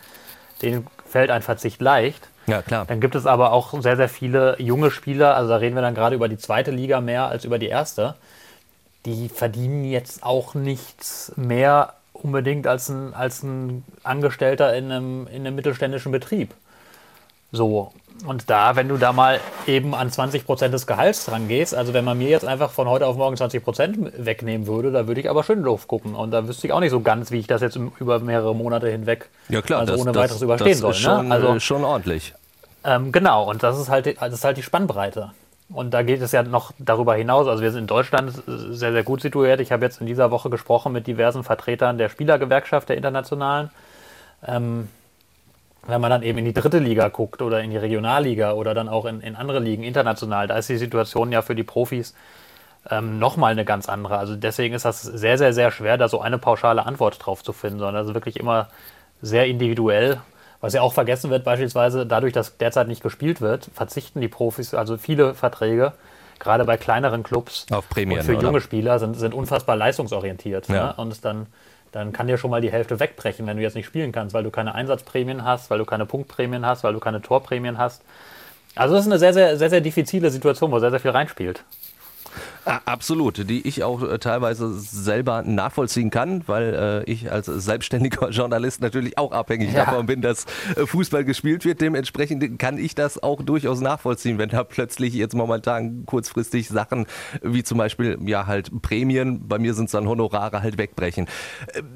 Denen 0.61 0.87
fällt 1.07 1.31
ein 1.31 1.43
Verzicht 1.43 1.81
leicht. 1.81 2.29
Ja, 2.47 2.63
klar. 2.63 2.85
Dann 2.87 3.01
gibt 3.01 3.15
es 3.15 3.27
aber 3.27 3.53
auch 3.53 3.81
sehr, 3.81 3.97
sehr 3.97 4.09
viele 4.09 4.61
junge 4.61 4.91
Spieler, 4.91 5.37
also 5.37 5.51
da 5.51 5.57
reden 5.57 5.75
wir 5.75 5.83
dann 5.83 5.95
gerade 5.95 6.17
über 6.17 6.29
die 6.29 6.39
zweite 6.39 6.71
Liga 6.71 7.01
mehr 7.01 7.29
als 7.29 7.45
über 7.45 7.59
die 7.59 7.69
erste 7.69 8.15
die 9.07 9.29
verdienen 9.29 9.85
jetzt 9.85 10.23
auch 10.23 10.55
nichts 10.55 11.33
mehr 11.37 11.95
unbedingt 12.13 12.67
als 12.67 12.89
ein, 12.89 13.15
als 13.15 13.43
ein 13.43 13.85
Angestellter 14.03 14.75
in 14.75 14.91
einem, 14.91 15.27
in 15.29 15.47
einem 15.47 15.55
mittelständischen 15.55 16.13
Betrieb. 16.13 16.55
So, 17.53 17.93
und 18.27 18.51
da, 18.51 18.75
wenn 18.77 18.89
du 18.89 18.97
da 18.97 19.13
mal 19.13 19.41
eben 19.67 19.95
an 19.95 20.11
20 20.11 20.45
Prozent 20.45 20.75
des 20.75 20.87
Gehalts 20.87 21.25
dran 21.25 21.49
gehst, 21.49 21.75
also 21.75 21.95
wenn 21.95 22.05
man 22.05 22.19
mir 22.19 22.29
jetzt 22.29 22.45
einfach 22.45 22.71
von 22.71 22.89
heute 22.89 23.07
auf 23.07 23.17
morgen 23.17 23.37
20 23.37 23.63
Prozent 23.63 23.97
wegnehmen 24.19 24.67
würde, 24.67 24.91
da 24.91 25.07
würde 25.07 25.21
ich 25.21 25.31
aber 25.31 25.45
schön 25.45 25.63
doof 25.63 25.87
gucken. 25.87 26.15
Und 26.15 26.33
da 26.33 26.49
wüsste 26.49 26.67
ich 26.67 26.73
auch 26.73 26.81
nicht 26.81 26.91
so 26.91 27.01
ganz, 27.01 27.31
wie 27.31 27.39
ich 27.39 27.47
das 27.47 27.61
jetzt 27.61 27.79
über 28.01 28.19
mehrere 28.19 28.55
Monate 28.55 28.89
hinweg 28.89 29.29
ja, 29.49 29.63
klar, 29.63 29.81
also 29.81 29.93
das, 29.93 30.01
ohne 30.01 30.13
das, 30.13 30.23
weiteres 30.23 30.43
überstehen 30.43 30.71
das 30.73 30.79
soll. 30.81 30.91
Ist 30.91 30.99
schon, 30.99 31.29
ne? 31.29 31.35
Also 31.35 31.61
schon 31.61 31.85
ordentlich. 31.85 32.35
Ähm, 32.85 33.13
genau, 33.13 33.49
und 33.49 33.63
das 33.63 33.79
ist 33.79 33.89
halt, 33.89 34.21
das 34.21 34.33
ist 34.33 34.45
halt 34.45 34.57
die 34.57 34.63
Spannbreite. 34.63 35.33
Und 35.71 35.93
da 35.93 36.03
geht 36.03 36.23
es 36.23 36.33
ja 36.33 36.43
noch 36.43 36.73
darüber 36.79 37.15
hinaus. 37.15 37.47
Also 37.47 37.63
wir 37.63 37.71
sind 37.71 37.83
in 37.83 37.87
Deutschland 37.87 38.33
sehr, 38.47 38.93
sehr 38.93 39.03
gut 39.03 39.21
situiert. 39.21 39.61
Ich 39.61 39.71
habe 39.71 39.85
jetzt 39.85 40.01
in 40.01 40.07
dieser 40.07 40.31
Woche 40.31 40.49
gesprochen 40.49 40.93
mit 40.93 41.07
diversen 41.07 41.45
Vertretern 41.45 41.99
der 41.99 42.09
Spielergewerkschaft 42.09 42.89
der 42.89 42.97
Internationalen. 42.97 43.71
Ähm, 44.47 44.89
wenn 45.87 46.01
man 46.01 46.11
dann 46.11 46.23
eben 46.23 46.39
in 46.39 46.45
die 46.45 46.55
dritte 46.55 46.79
Liga 46.79 47.09
guckt 47.09 47.43
oder 47.43 47.63
in 47.63 47.71
die 47.71 47.77
Regionalliga 47.77 48.53
oder 48.53 48.75
dann 48.75 48.89
auch 48.89 49.05
in, 49.05 49.21
in 49.21 49.37
andere 49.37 49.59
Ligen 49.59 49.83
international, 49.83 50.47
da 50.47 50.57
ist 50.57 50.69
die 50.69 50.77
Situation 50.77 51.33
ja 51.33 51.43
für 51.43 51.55
die 51.55 51.65
Profis 51.65 52.15
ähm, 52.91 53.19
nochmal 53.19 53.53
eine 53.53 53.65
ganz 53.65 53.89
andere. 53.89 54.19
Also 54.19 54.37
deswegen 54.37 54.75
ist 54.75 54.85
das 54.85 55.03
sehr, 55.03 55.39
sehr, 55.39 55.53
sehr 55.53 55.71
schwer, 55.71 55.99
da 55.99 56.09
so 56.09 56.21
eine 56.21 56.39
pauschale 56.39 56.85
Antwort 56.87 57.25
drauf 57.25 57.43
zu 57.43 57.53
finden, 57.53 57.79
sondern 57.79 57.97
das 57.97 58.09
ist 58.09 58.15
wirklich 58.15 58.39
immer 58.39 58.69
sehr 59.21 59.47
individuell. 59.47 60.21
Was 60.61 60.75
ja 60.75 60.83
auch 60.83 60.93
vergessen 60.93 61.31
wird, 61.31 61.45
beispielsweise 61.45 62.05
dadurch, 62.05 62.33
dass 62.33 62.57
derzeit 62.57 62.89
nicht 62.89 63.03
gespielt 63.03 63.41
wird, 63.41 63.69
verzichten 63.75 64.21
die 64.21 64.29
Profis, 64.29 64.75
also 64.75 64.97
viele 64.97 65.35
Verträge, 65.35 65.93
gerade 66.41 66.65
bei 66.65 66.77
kleineren 66.77 67.23
Clubs 67.23 67.67
auf 67.71 67.89
Prämien, 67.89 68.21
und 68.21 68.25
für 68.25 68.37
oder? 68.37 68.43
junge 68.43 68.61
Spieler 68.61 68.99
sind, 68.99 69.15
sind 69.15 69.35
unfassbar 69.35 69.77
leistungsorientiert. 69.77 70.69
Ja. 70.69 70.87
Ne? 70.87 70.95
Und 70.97 71.25
dann, 71.25 71.47
dann 71.93 72.13
kann 72.13 72.27
dir 72.27 72.39
schon 72.39 72.51
mal 72.51 72.61
die 72.61 72.73
Hälfte 72.73 72.99
wegbrechen, 72.99 73.47
wenn 73.47 73.57
du 73.57 73.63
jetzt 73.63 73.75
nicht 73.75 73.87
spielen 73.87 74.13
kannst, 74.13 74.35
weil 74.35 74.45
du 74.45 74.51
keine 74.51 74.75
Einsatzprämien 74.75 75.45
hast, 75.45 75.71
weil 75.71 75.79
du 75.79 75.85
keine 75.85 76.07
Punktprämien 76.07 76.67
hast, 76.67 76.85
weil 76.85 76.93
du 76.93 77.01
keine 77.01 77.23
Torprämien 77.23 77.79
hast. 77.79 78.03
Also 78.75 78.95
das 78.95 79.07
ist 79.07 79.11
eine 79.11 79.19
sehr, 79.19 79.33
sehr, 79.33 79.57
sehr, 79.57 79.71
sehr 79.71 79.81
diffizile 79.81 80.31
Situation, 80.31 80.71
wo 80.71 80.79
sehr, 80.79 80.91
sehr 80.91 81.01
viel 81.01 81.11
reinspielt. 81.11 81.65
Absolut, 82.65 83.49
die 83.49 83.67
ich 83.67 83.83
auch 83.83 84.03
äh, 84.03 84.19
teilweise 84.19 84.73
selber 84.73 85.43
nachvollziehen 85.43 86.11
kann, 86.11 86.43
weil 86.47 87.05
äh, 87.07 87.11
ich 87.11 87.31
als 87.31 87.47
selbstständiger 87.47 88.29
Journalist 88.31 88.81
natürlich 88.81 89.17
auch 89.17 89.33
abhängig 89.33 89.73
ja. 89.73 89.85
davon 89.85 90.07
bin, 90.07 90.21
dass 90.21 90.45
äh, 90.77 90.87
Fußball 90.87 91.25
gespielt 91.25 91.65
wird. 91.65 91.81
Dementsprechend 91.81 92.59
kann 92.59 92.79
ich 92.79 92.95
das 92.95 93.23
auch 93.23 93.43
durchaus 93.43 93.81
nachvollziehen, 93.81 94.39
wenn 94.39 94.51
da 94.51 94.65
plötzlich 94.65 95.15
jetzt 95.15 95.35
momentan 95.35 96.05
kurzfristig 96.05 96.69
Sachen 96.69 97.07
wie 97.43 97.63
zum 97.63 97.79
Beispiel 97.79 98.19
ja 98.27 98.47
halt 98.47 98.83
Prämien, 98.83 99.49
bei 99.49 99.59
mir 99.59 99.75
sind 99.75 99.87
es 99.87 99.93
dann 99.93 100.07
Honorare 100.07 100.63
halt 100.63 100.79
wegbrechen. 100.79 101.27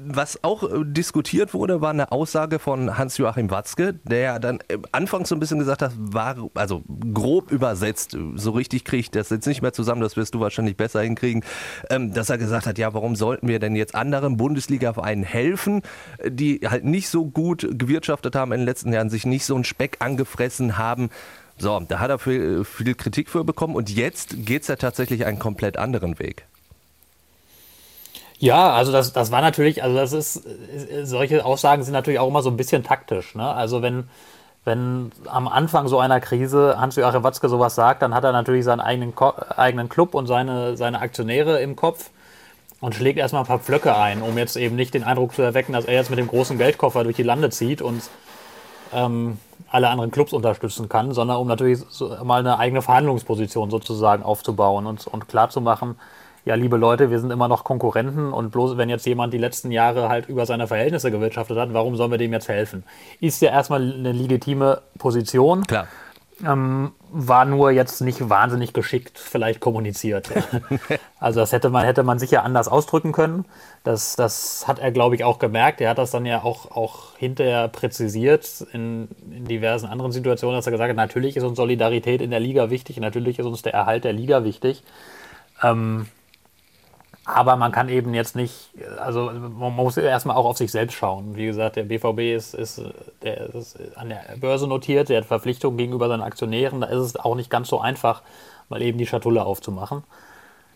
Was 0.05 0.43
auch 0.43 0.63
diskutiert 0.83 1.53
wurde, 1.53 1.81
war 1.81 1.91
eine 1.91 2.11
Aussage 2.11 2.59
von 2.59 2.97
Hans-Joachim 2.97 3.51
Watzke, 3.51 3.93
der 4.03 4.39
dann 4.39 4.59
anfangs 4.91 5.29
so 5.29 5.35
ein 5.35 5.39
bisschen 5.39 5.59
gesagt 5.59 5.81
hat, 5.81 5.91
war 5.97 6.49
also 6.55 6.83
grob 7.13 7.51
übersetzt, 7.51 8.17
so 8.35 8.51
richtig 8.51 8.85
kriege 8.85 9.01
ich 9.01 9.11
das 9.11 9.29
jetzt 9.29 9.45
nicht 9.45 9.61
mehr 9.61 9.73
zusammen, 9.73 10.01
das 10.01 10.17
wirst 10.17 10.33
du 10.33 10.39
wahrscheinlich 10.39 10.52
wahrscheinlich 10.53 10.77
besser 10.77 11.01
hinkriegen, 11.01 11.43
ähm, 11.89 12.13
dass 12.13 12.29
er 12.29 12.37
gesagt 12.37 12.67
hat, 12.67 12.77
ja, 12.77 12.93
warum 12.93 13.15
sollten 13.15 13.47
wir 13.47 13.59
denn 13.59 13.75
jetzt 13.75 13.95
anderen 13.95 14.37
Bundesliga-Vereinen 14.37 15.23
helfen, 15.23 15.81
die 16.25 16.61
halt 16.63 16.85
nicht 16.85 17.09
so 17.09 17.25
gut 17.25 17.67
gewirtschaftet 17.71 18.35
haben 18.35 18.51
in 18.51 18.61
den 18.61 18.67
letzten 18.67 18.93
Jahren, 18.93 19.09
sich 19.09 19.25
nicht 19.25 19.45
so 19.45 19.55
einen 19.55 19.63
Speck 19.63 19.97
angefressen 19.99 20.77
haben. 20.77 21.09
So, 21.57 21.79
da 21.79 21.99
hat 21.99 22.09
er 22.09 22.19
viel, 22.19 22.63
viel 22.63 22.95
Kritik 22.95 23.29
für 23.29 23.43
bekommen 23.43 23.75
und 23.75 23.89
jetzt 23.89 24.45
geht 24.45 24.63
es 24.63 24.67
ja 24.67 24.75
tatsächlich 24.75 25.25
einen 25.25 25.39
komplett 25.39 25.77
anderen 25.77 26.19
Weg. 26.19 26.45
Ja, 28.37 28.73
also 28.73 28.91
das, 28.91 29.13
das 29.13 29.31
war 29.31 29.41
natürlich, 29.41 29.83
also 29.83 29.95
das 29.95 30.11
ist, 30.11 30.43
solche 31.03 31.45
Aussagen 31.45 31.83
sind 31.83 31.93
natürlich 31.93 32.19
auch 32.19 32.27
immer 32.27 32.41
so 32.41 32.49
ein 32.49 32.57
bisschen 32.57 32.83
taktisch. 32.83 33.35
Ne? 33.35 33.47
Also 33.47 33.81
wenn, 33.81 34.09
wenn 34.65 35.11
am 35.25 35.47
Anfang 35.47 35.87
so 35.87 35.99
einer 35.99 36.21
Krise 36.21 36.75
Hans-Joachim 36.79 37.23
Watzke 37.23 37.49
sowas 37.49 37.75
sagt, 37.75 38.01
dann 38.01 38.13
hat 38.13 38.23
er 38.23 38.31
natürlich 38.31 38.63
seinen 38.63 38.79
eigenen, 38.79 39.13
Ko 39.13 39.33
eigenen 39.55 39.89
Club 39.89 40.13
und 40.13 40.27
seine, 40.27 40.77
seine 40.77 41.01
Aktionäre 41.01 41.61
im 41.61 41.75
Kopf 41.75 42.09
und 42.79 42.95
schlägt 42.95 43.19
erstmal 43.19 43.43
ein 43.43 43.47
paar 43.47 43.59
Pflöcke 43.59 43.95
ein, 43.95 44.21
um 44.21 44.37
jetzt 44.37 44.55
eben 44.55 44.75
nicht 44.75 44.93
den 44.93 45.03
Eindruck 45.03 45.33
zu 45.33 45.41
erwecken, 45.41 45.73
dass 45.73 45.85
er 45.85 45.95
jetzt 45.95 46.09
mit 46.09 46.19
dem 46.19 46.27
großen 46.27 46.57
Geldkoffer 46.57 47.03
durch 47.03 47.15
die 47.15 47.23
Lande 47.23 47.49
zieht 47.49 47.81
und 47.81 48.03
ähm, 48.93 49.37
alle 49.69 49.89
anderen 49.89 50.11
Clubs 50.11 50.33
unterstützen 50.33 50.87
kann, 50.87 51.13
sondern 51.13 51.37
um 51.37 51.47
natürlich 51.47 51.79
so 51.89 52.15
mal 52.23 52.39
eine 52.39 52.59
eigene 52.59 52.81
Verhandlungsposition 52.81 53.69
sozusagen 53.69 54.23
aufzubauen 54.23 54.85
und, 54.85 55.07
und 55.07 55.27
klarzumachen, 55.27 55.95
ja, 56.45 56.55
liebe 56.55 56.75
Leute, 56.75 57.09
wir 57.09 57.19
sind 57.19 57.31
immer 57.31 57.47
noch 57.47 57.63
Konkurrenten 57.63 58.33
und 58.33 58.51
bloß 58.51 58.77
wenn 58.77 58.89
jetzt 58.89 59.05
jemand 59.05 59.33
die 59.33 59.37
letzten 59.37 59.71
Jahre 59.71 60.09
halt 60.09 60.27
über 60.27 60.45
seine 60.45 60.67
Verhältnisse 60.67 61.09
gewirtschaftet 61.09 61.57
hat, 61.57 61.73
warum 61.73 61.95
sollen 61.95 62.11
wir 62.11 62.17
dem 62.17 62.33
jetzt 62.33 62.49
helfen? 62.49 62.83
Ist 63.21 63.41
ja 63.41 63.51
erstmal 63.51 63.81
eine 63.81 64.11
legitime 64.11 64.81
Position. 64.97 65.65
Klar. 65.65 65.87
Ähm, 66.43 66.91
war 67.09 67.45
nur 67.45 67.71
jetzt 67.71 68.01
nicht 68.01 68.27
wahnsinnig 68.27 68.73
geschickt 68.73 69.17
vielleicht 69.17 69.61
kommuniziert. 69.61 70.29
also 71.19 71.39
das 71.39 71.53
hätte 71.53 71.69
man, 71.69 71.85
hätte 71.85 72.03
man 72.03 72.19
sicher 72.19 72.43
anders 72.43 72.67
ausdrücken 72.67 73.13
können. 73.13 73.45
Das, 73.83 74.17
das 74.17 74.67
hat 74.67 74.79
er, 74.79 74.91
glaube 74.91 75.15
ich, 75.15 75.23
auch 75.23 75.39
gemerkt. 75.39 75.79
Er 75.79 75.91
hat 75.91 75.99
das 75.99 76.11
dann 76.11 76.25
ja 76.25 76.43
auch, 76.43 76.71
auch 76.71 77.15
hinterher 77.17 77.69
präzisiert 77.69 78.65
in, 78.73 79.07
in 79.31 79.45
diversen 79.45 79.85
anderen 79.85 80.11
Situationen, 80.11 80.57
dass 80.57 80.65
er 80.65 80.71
gesagt 80.71 80.89
hat, 80.89 80.97
natürlich 80.97 81.37
ist 81.37 81.43
uns 81.43 81.55
Solidarität 81.55 82.21
in 82.21 82.31
der 82.31 82.41
Liga 82.41 82.69
wichtig, 82.69 82.97
natürlich 82.97 83.39
ist 83.39 83.45
uns 83.45 83.61
der 83.61 83.73
Erhalt 83.73 84.03
der 84.03 84.13
Liga 84.13 84.43
wichtig. 84.43 84.83
Ähm, 85.61 86.07
aber 87.25 87.55
man 87.55 87.71
kann 87.71 87.87
eben 87.87 88.13
jetzt 88.13 88.35
nicht, 88.35 88.71
also 88.99 89.31
man 89.31 89.73
muss 89.73 89.95
erstmal 89.95 90.35
auch 90.35 90.45
auf 90.45 90.57
sich 90.57 90.71
selbst 90.71 90.95
schauen. 90.95 91.35
Wie 91.35 91.45
gesagt, 91.45 91.77
der 91.77 91.83
BVB 91.83 92.35
ist, 92.35 92.53
ist, 92.53 92.81
der 93.21 93.53
ist 93.53 93.77
an 93.95 94.09
der 94.09 94.37
Börse 94.39 94.67
notiert, 94.67 95.07
der 95.07 95.21
hat 95.21 95.25
Verpflichtungen 95.25 95.77
gegenüber 95.77 96.09
seinen 96.09 96.21
Aktionären. 96.21 96.81
Da 96.81 96.87
ist 96.87 96.99
es 96.99 97.15
auch 97.15 97.35
nicht 97.35 97.49
ganz 97.49 97.69
so 97.69 97.79
einfach, 97.79 98.23
mal 98.67 98.81
eben 98.81 98.97
die 98.97 99.07
Schatulle 99.07 99.45
aufzumachen. 99.45 100.03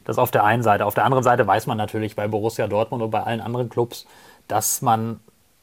Das 0.06 0.18
auf 0.18 0.32
der 0.32 0.46
einen 0.46 0.64
Seite. 0.64 0.86
Auf 0.86 0.94
der 0.94 1.04
anderen 1.04 1.24
Seite 1.24 1.46
weiß 1.46 1.68
man 1.68 1.78
natürlich 1.78 2.16
bei 2.16 2.30
Borussia 2.30 2.68
Dortmund 2.68 3.04
und 3.04 3.12
bei 3.12 3.24
allen 3.24 3.42
anderen 3.42 3.70
Clubs, 3.70 4.06
dass 4.48 4.82
man 4.82 5.20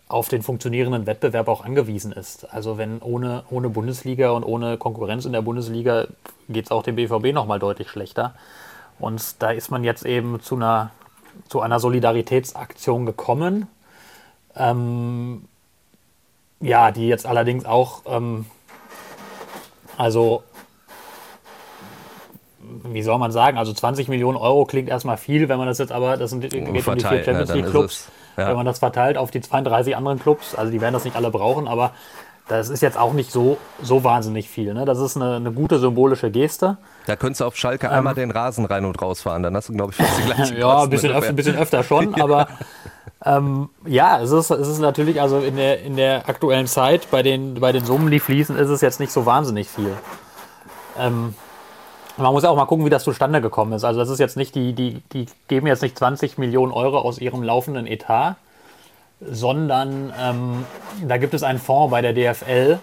auf 0.09 0.29
den 0.29 0.43
funktionierenden 0.43 1.07
Wettbewerb 1.07 1.49
auch 1.49 1.65
angewiesen 1.65 2.13
ist. 2.13 2.53
Also 2.53 2.77
wenn 2.77 3.01
ohne, 3.01 3.45
ohne 3.49 3.71
Bundesliga 3.71 4.33
und 4.33 4.45
ohne 4.45 4.77
Konkurrenz 4.77 5.25
in 5.25 5.33
der 5.33 5.41
Bundesliga 5.41 6.09
geht 6.51 6.67
es 6.67 6.71
auch 6.71 6.83
dem 6.83 6.97
BVB 6.97 7.33
nochmal 7.33 7.59
deutlich 7.59 7.89
schlechter. 7.89 8.35
Und 8.99 9.43
da 9.43 9.51
ist 9.51 9.71
man 9.71 9.85
jetzt 9.85 10.05
eben 10.05 10.41
zu 10.41 10.57
einer, 10.57 10.91
zu 11.49 11.61
einer 11.61 11.81
Solidaritätsaktion 11.81 13.07
gekommen. 13.07 13.67
Ähm, 14.57 15.45
ja, 16.61 16.91
die 16.91 17.09
jetzt 17.09 17.27
allerdings 17.27 17.65
auch, 17.65 18.03
ähm, 18.07 18.47
also 19.97 20.45
wie 22.85 23.03
soll 23.03 23.19
man 23.19 23.33
sagen, 23.33 23.59
also 23.59 23.73
20 23.73 24.09
Millionen 24.09 24.37
Euro 24.37 24.65
klingt 24.65 24.89
erstmal 24.89 25.17
viel, 25.17 25.49
wenn 25.49 25.59
man 25.59 25.67
das 25.67 25.79
jetzt 25.79 25.93
aber, 25.93 26.17
das 26.17 26.31
sind, 26.31 26.41
geht 26.41 26.55
um 26.55 26.73
die 26.73 26.83
vier 26.83 26.95
ne, 26.95 27.01
Champions 27.01 27.53
League 27.53 27.71
Clubs, 27.71 28.09
ja. 28.37 28.49
wenn 28.49 28.57
man 28.57 28.67
das 28.67 28.79
verteilt 28.79 29.19
auf 29.19 29.31
die 29.31 29.41
32 29.41 29.97
anderen 29.97 30.19
Clubs, 30.19 30.55
also 30.55 30.73
die 30.73 30.81
werden 30.81 30.95
das 30.95 31.05
nicht 31.05 31.17
alle 31.17 31.31
brauchen, 31.31 31.69
aber 31.69 31.93
das 32.49 32.69
ist 32.69 32.83
jetzt 32.83 32.99
auch 32.99 33.15
nicht 33.15 33.33
so, 33.33 33.57
so 33.83 34.05
wahnsinnig 34.05 34.49
viel. 34.49 34.75
Ne? 34.75 34.85
Das 34.85 34.99
ist 34.99 35.17
eine, 35.17 35.37
eine 35.37 35.53
gute 35.53 35.79
symbolische 35.79 36.31
Geste. 36.31 36.77
Da 37.07 37.17
könntest 37.17 37.41
du 37.41 37.47
auf 37.47 37.57
Schalke 37.57 37.87
ähm, 37.87 37.93
einmal 37.95 38.15
den 38.15 38.31
Rasen 38.31 38.67
rein 38.67 38.85
und 38.85 39.01
rausfahren, 39.01 39.43
dann 39.43 39.57
hast 39.57 39.71
du, 39.71 39.73
glaube 39.73 39.93
ich, 39.93 39.97
fast 39.97 40.19
die 40.19 40.23
gleiche 40.27 40.59
Ja, 40.59 40.83
ein 40.83 40.91
bisschen, 40.91 41.13
öfter, 41.13 41.31
ein 41.31 41.37
bisschen 41.37 41.57
öfter 41.57 41.83
schon, 41.83 42.15
aber 42.21 42.49
ähm, 43.25 43.71
ja, 43.87 44.21
es 44.21 44.31
ist, 44.31 44.51
es 44.51 44.69
ist 44.69 44.79
natürlich, 44.79 45.21
also 45.21 45.39
in 45.39 45.57
der, 45.57 45.83
in 45.83 45.97
der 45.97 46.29
aktuellen 46.29 46.67
Zeit, 46.67 47.11
bei 47.11 47.23
den, 47.23 47.55
bei 47.55 47.73
den 47.73 47.85
Summen, 47.85 48.11
die 48.11 48.21
fließen, 48.21 48.57
ist 48.57 48.69
es 48.69 48.83
jetzt 48.83 49.01
nicht 49.01 49.13
so 49.13 49.25
wahnsinnig 49.25 49.69
viel. 49.69 49.93
Ähm, 50.99 51.35
man 52.17 52.33
muss 52.33 52.43
ja 52.43 52.51
auch 52.51 52.57
mal 52.57 52.67
gucken, 52.67 52.85
wie 52.85 52.91
das 52.91 53.05
zustande 53.05 53.41
gekommen 53.41 53.73
ist. 53.73 53.85
Also 53.85 54.01
das 54.01 54.09
ist 54.09 54.19
jetzt 54.21 54.37
nicht, 54.37 54.55
die, 54.55 54.73
die, 54.75 55.03
die 55.13 55.27
geben 55.49 55.67
jetzt 55.67 55.83
nicht 55.83 55.99
20 55.99 56.39
Millionen 56.39 56.73
Euro 56.73 56.99
aus 56.99 57.19
ihrem 57.19 57.43
laufenden 57.43 57.87
Etat, 57.87 58.37
sondern 59.21 60.13
ähm, 60.21 60.65
da 61.07 61.17
gibt 61.17 61.35
es 61.35 61.43
einen 61.43 61.59
Fonds 61.59 61.91
bei 61.91 62.03
der 62.03 62.13
DFL, 62.13 62.79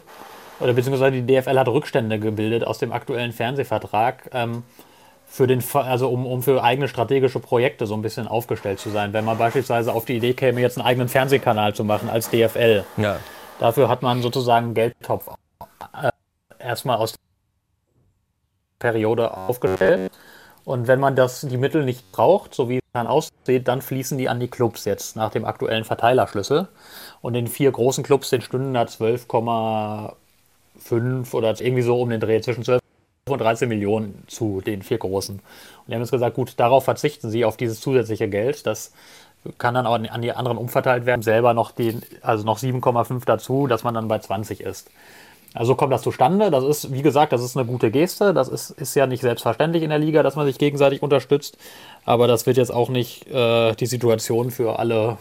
oder 0.60 0.74
beziehungsweise 0.74 1.22
die 1.22 1.26
DFL 1.26 1.58
hat 1.58 1.68
Rückstände 1.68 2.20
gebildet 2.20 2.66
aus 2.66 2.78
dem 2.78 2.92
aktuellen 2.92 3.32
Fernsehvertrag, 3.32 4.30
ähm, 4.34 4.64
für 5.32 5.48
den, 5.48 5.64
also 5.74 6.10
um, 6.10 6.26
um 6.26 6.44
für 6.44 6.62
eigene 6.62 6.90
strategische 6.90 7.40
Projekte 7.40 7.86
so 7.88 7.94
ein 7.94 8.02
bisschen 8.02 8.28
aufgestellt 8.28 8.80
zu 8.80 8.90
sein. 8.90 9.14
Wenn 9.14 9.24
man 9.24 9.38
beispielsweise 9.38 9.94
auf 9.94 10.04
die 10.04 10.18
Idee 10.18 10.34
käme, 10.34 10.60
jetzt 10.60 10.78
einen 10.78 10.86
eigenen 10.86 11.08
Fernsehkanal 11.08 11.74
zu 11.74 11.86
machen 11.86 12.10
als 12.10 12.30
DFL. 12.30 12.84
Ja. 12.98 13.18
Dafür 13.58 13.88
hat 13.88 14.02
man 14.02 14.22
sozusagen 14.22 14.68
einen 14.68 14.74
Geldtopf 14.74 15.30
äh, 15.94 16.10
erstmal 16.60 16.98
aus 16.98 17.16
Periode 18.78 19.32
aufgestellt. 19.38 20.12
Und 20.66 20.88
wenn 20.88 21.00
man 21.00 21.16
das, 21.16 21.42
die 21.42 21.58
Mittel 21.58 21.86
nicht 21.86 22.12
braucht, 22.12 22.54
so 22.54 22.68
wie 22.68 22.81
dann 22.94 23.08
aussieht, 23.08 23.68
dann 23.68 23.82
fließen 23.82 24.18
die 24.18 24.30
an 24.30 24.40
die 24.40 24.50
Clubs 24.50 24.86
jetzt 24.86 25.16
nach 25.16 25.32
dem 25.32 25.46
aktuellen 25.46 25.86
Verteilerschlüssel. 25.86 26.68
Und 27.22 27.34
den 27.34 27.48
vier 27.48 27.72
großen 27.72 28.04
Clubs, 28.04 28.30
den 28.30 28.42
stünden 28.42 28.74
da 28.74 28.84
12,5 28.84 31.34
oder 31.34 31.60
irgendwie 31.60 31.84
so 31.84 32.02
um 32.02 32.10
den 32.10 32.20
Dreh 32.20 32.42
zwischen 32.42 32.64
12 32.64 32.82
und 33.30 33.40
13 33.40 33.70
Millionen 33.70 34.24
zu 34.28 34.62
den 34.62 34.82
vier 34.82 34.98
großen. 34.98 35.36
Und 35.36 35.44
die 35.88 35.94
haben 35.94 36.02
jetzt 36.02 36.12
gesagt, 36.12 36.36
gut, 36.36 36.54
darauf 36.58 36.84
verzichten 36.84 37.30
sie 37.30 37.46
auf 37.46 37.56
dieses 37.56 37.80
zusätzliche 37.80 38.28
Geld. 38.28 38.66
Das 38.66 38.92
kann 39.58 39.74
dann 39.74 39.88
auch 39.88 39.94
an 39.94 40.22
die 40.22 40.34
anderen 40.34 40.58
umverteilt 40.58 41.06
werden. 41.06 41.22
Selber 41.22 41.54
noch 41.54 41.72
die, 41.72 42.00
also 42.22 42.44
noch 42.44 42.60
7,5 42.60 43.24
dazu, 43.26 43.68
dass 43.68 43.84
man 43.84 43.94
dann 43.94 44.08
bei 44.08 44.20
20 44.20 44.62
ist. 44.62 44.90
Also 45.54 45.76
kommt 45.76 45.92
das 45.92 46.02
zustande. 46.02 46.50
Das 46.50 46.64
ist, 46.64 46.94
wie 46.94 47.02
gesagt, 47.02 47.34
das 47.34 47.44
ist 47.44 47.58
eine 47.58 47.66
gute 47.66 47.92
Geste. 47.92 48.34
Das 48.34 48.48
ist, 48.48 48.72
ist 48.72 48.96
ja 48.96 49.06
nicht 49.06 49.22
selbstverständlich 49.22 49.84
in 49.84 49.90
der 49.90 50.00
Liga, 50.00 50.24
dass 50.24 50.36
man 50.36 50.46
sich 50.46 50.58
gegenseitig 50.58 51.04
unterstützt. 51.04 51.58
Aber 52.06 52.28
das 52.28 52.46
wird 52.46 52.58
jetzt 52.58 52.74
auch 52.74 52.90
nicht 52.90 53.28
äh, 53.28 53.74
die 53.76 53.86
Situation 53.86 54.52
für 54.52 54.80
alle 54.80 55.18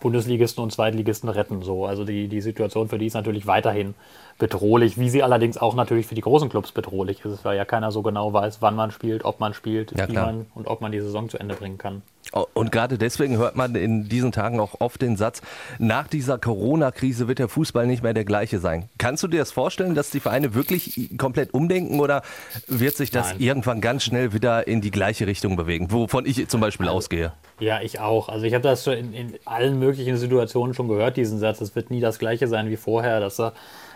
Bundesligisten 0.00 0.64
und 0.64 0.72
Zweitligisten 0.72 1.28
retten. 1.28 1.62
So. 1.62 1.86
Also 1.86 2.04
die, 2.04 2.26
die 2.26 2.40
Situation 2.40 2.88
für 2.88 2.98
die 2.98 3.06
ist 3.06 3.14
natürlich 3.14 3.46
weiterhin 3.46 3.94
bedrohlich, 4.38 4.98
wie 4.98 5.10
sie 5.10 5.22
allerdings 5.22 5.58
auch 5.58 5.74
natürlich 5.74 6.06
für 6.06 6.14
die 6.14 6.22
großen 6.22 6.48
Clubs 6.48 6.72
bedrohlich 6.72 7.24
ist, 7.24 7.44
weil 7.44 7.56
ja 7.56 7.64
keiner 7.64 7.92
so 7.92 8.02
genau 8.02 8.32
weiß, 8.32 8.62
wann 8.62 8.74
man 8.74 8.90
spielt, 8.90 9.24
ob 9.24 9.38
man 9.38 9.54
spielt, 9.54 9.96
ja, 9.96 10.08
wie 10.08 10.14
man 10.14 10.46
und 10.54 10.66
ob 10.66 10.80
man 10.80 10.90
die 10.90 11.00
Saison 11.00 11.28
zu 11.28 11.38
Ende 11.38 11.54
bringen 11.54 11.78
kann. 11.78 12.02
Und 12.32 12.70
gerade 12.70 12.96
deswegen 12.96 13.38
hört 13.38 13.56
man 13.56 13.74
in 13.74 14.08
diesen 14.08 14.30
Tagen 14.32 14.60
auch 14.60 14.80
oft 14.80 15.02
den 15.02 15.16
Satz, 15.16 15.42
nach 15.78 16.06
dieser 16.06 16.38
Corona-Krise 16.38 17.26
wird 17.26 17.40
der 17.40 17.48
Fußball 17.48 17.86
nicht 17.86 18.02
mehr 18.02 18.14
der 18.14 18.24
gleiche 18.24 18.60
sein. 18.60 18.88
Kannst 18.98 19.22
du 19.22 19.28
dir 19.28 19.38
das 19.38 19.50
vorstellen, 19.50 19.94
dass 19.94 20.10
die 20.10 20.20
Vereine 20.20 20.54
wirklich 20.54 21.10
komplett 21.18 21.52
umdenken 21.52 21.98
oder 21.98 22.22
wird 22.68 22.96
sich 22.96 23.10
das 23.10 23.30
Nein. 23.30 23.40
irgendwann 23.40 23.80
ganz 23.80 24.04
schnell 24.04 24.32
wieder 24.32 24.68
in 24.68 24.80
die 24.80 24.90
gleiche 24.90 25.26
Richtung 25.26 25.56
bewegen, 25.56 25.90
wovon 25.90 26.24
ich 26.24 26.46
zum 26.48 26.60
Beispiel 26.60 26.86
also, 26.86 26.98
ausgehe? 26.98 27.32
Ja, 27.58 27.80
ich 27.80 27.98
auch. 28.00 28.28
Also 28.28 28.46
ich 28.46 28.54
habe 28.54 28.62
das 28.62 28.84
schon 28.84 28.94
in, 28.94 29.12
in, 29.12 29.34
allen 29.44 29.78
möglichen 29.78 30.16
Situationen 30.16 30.74
schon 30.74 30.88
gehört, 30.88 31.16
diesen 31.16 31.38
Satz. 31.38 31.60
Es 31.60 31.74
wird 31.74 31.90
nie 31.90 32.00
das 32.00 32.18
gleiche 32.18 32.46
sein 32.46 32.70
wie 32.70 32.76
vorher. 32.76 33.20
Er, 33.20 33.52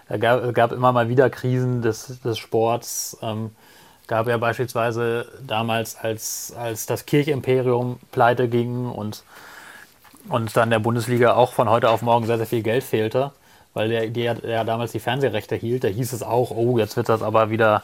er 0.08 0.18
gab, 0.18 0.54
gab 0.54 0.72
immer 0.72 0.92
mal 0.92 1.08
wieder 1.08 1.30
Krisen 1.30 1.82
des, 1.82 2.20
des 2.20 2.38
Sports. 2.38 3.16
Ähm, 3.22 3.50
gab 4.06 4.28
ja 4.28 4.36
beispielsweise 4.36 5.26
damals, 5.46 5.96
als, 5.96 6.52
als 6.56 6.86
das 6.86 7.06
Kirchimperium 7.06 7.98
pleite 8.12 8.48
ging 8.48 8.86
und, 8.86 9.24
und 10.28 10.56
dann 10.56 10.70
der 10.70 10.78
Bundesliga 10.78 11.34
auch 11.34 11.52
von 11.52 11.68
heute 11.68 11.90
auf 11.90 12.02
morgen 12.02 12.26
sehr, 12.26 12.36
sehr 12.36 12.46
viel 12.46 12.62
Geld 12.62 12.84
fehlte, 12.84 13.32
weil 13.72 13.88
der, 13.88 14.08
der, 14.08 14.34
der 14.34 14.64
damals 14.64 14.92
die 14.92 15.00
Fernsehrechte 15.00 15.56
hielt, 15.56 15.84
da 15.84 15.88
hieß 15.88 16.12
es 16.12 16.22
auch, 16.22 16.50
oh, 16.50 16.78
jetzt 16.78 16.96
wird 16.96 17.08
das 17.08 17.22
aber 17.22 17.48
wieder, 17.48 17.82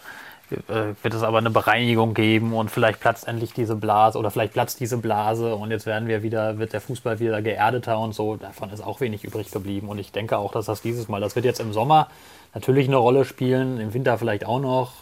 äh, 0.51 0.95
wird 1.03 1.15
es 1.15 1.23
aber 1.23 1.39
eine 1.39 1.51
Bereinigung 1.51 2.13
geben 2.13 2.53
und 2.53 2.71
vielleicht 2.71 3.01
platzt 3.01 3.27
endlich 3.27 3.55
diese 3.55 3.75
Blase 3.75 4.19
oder 4.19 4.31
vielleicht 4.31 4.53
platzt 4.53 4.79
diese 4.81 4.99
Blase 4.99 5.55
und 5.55 5.71
jetzt 5.71 5.87
werden 5.87 6.07
wir 6.07 6.23
wieder, 6.23 6.59
wird 6.59 6.75
der 6.75 6.83
Fußball 6.83 7.19
wieder 7.19 7.41
geerdeter 7.41 7.99
und 7.99 8.15
so. 8.15 8.37
Davon 8.37 8.71
ist 8.71 8.85
auch 8.85 9.01
wenig 9.01 9.25
übrig 9.25 9.51
geblieben 9.51 9.89
und 9.89 9.99
ich 9.99 10.13
denke 10.13 10.37
auch, 10.37 10.53
dass 10.53 10.67
das 10.67 10.83
dieses 10.83 11.09
Mal, 11.09 11.21
das 11.23 11.35
wird 11.35 11.47
jetzt 11.47 11.61
im 11.61 11.73
Sommer 11.73 12.09
natürlich 12.55 12.89
eine 12.89 12.97
Rolle 12.97 13.25
spielen, 13.25 13.81
im 13.81 13.95
Winter 13.95 14.19
vielleicht 14.19 14.45
auch 14.45 14.61
noch 14.61 14.93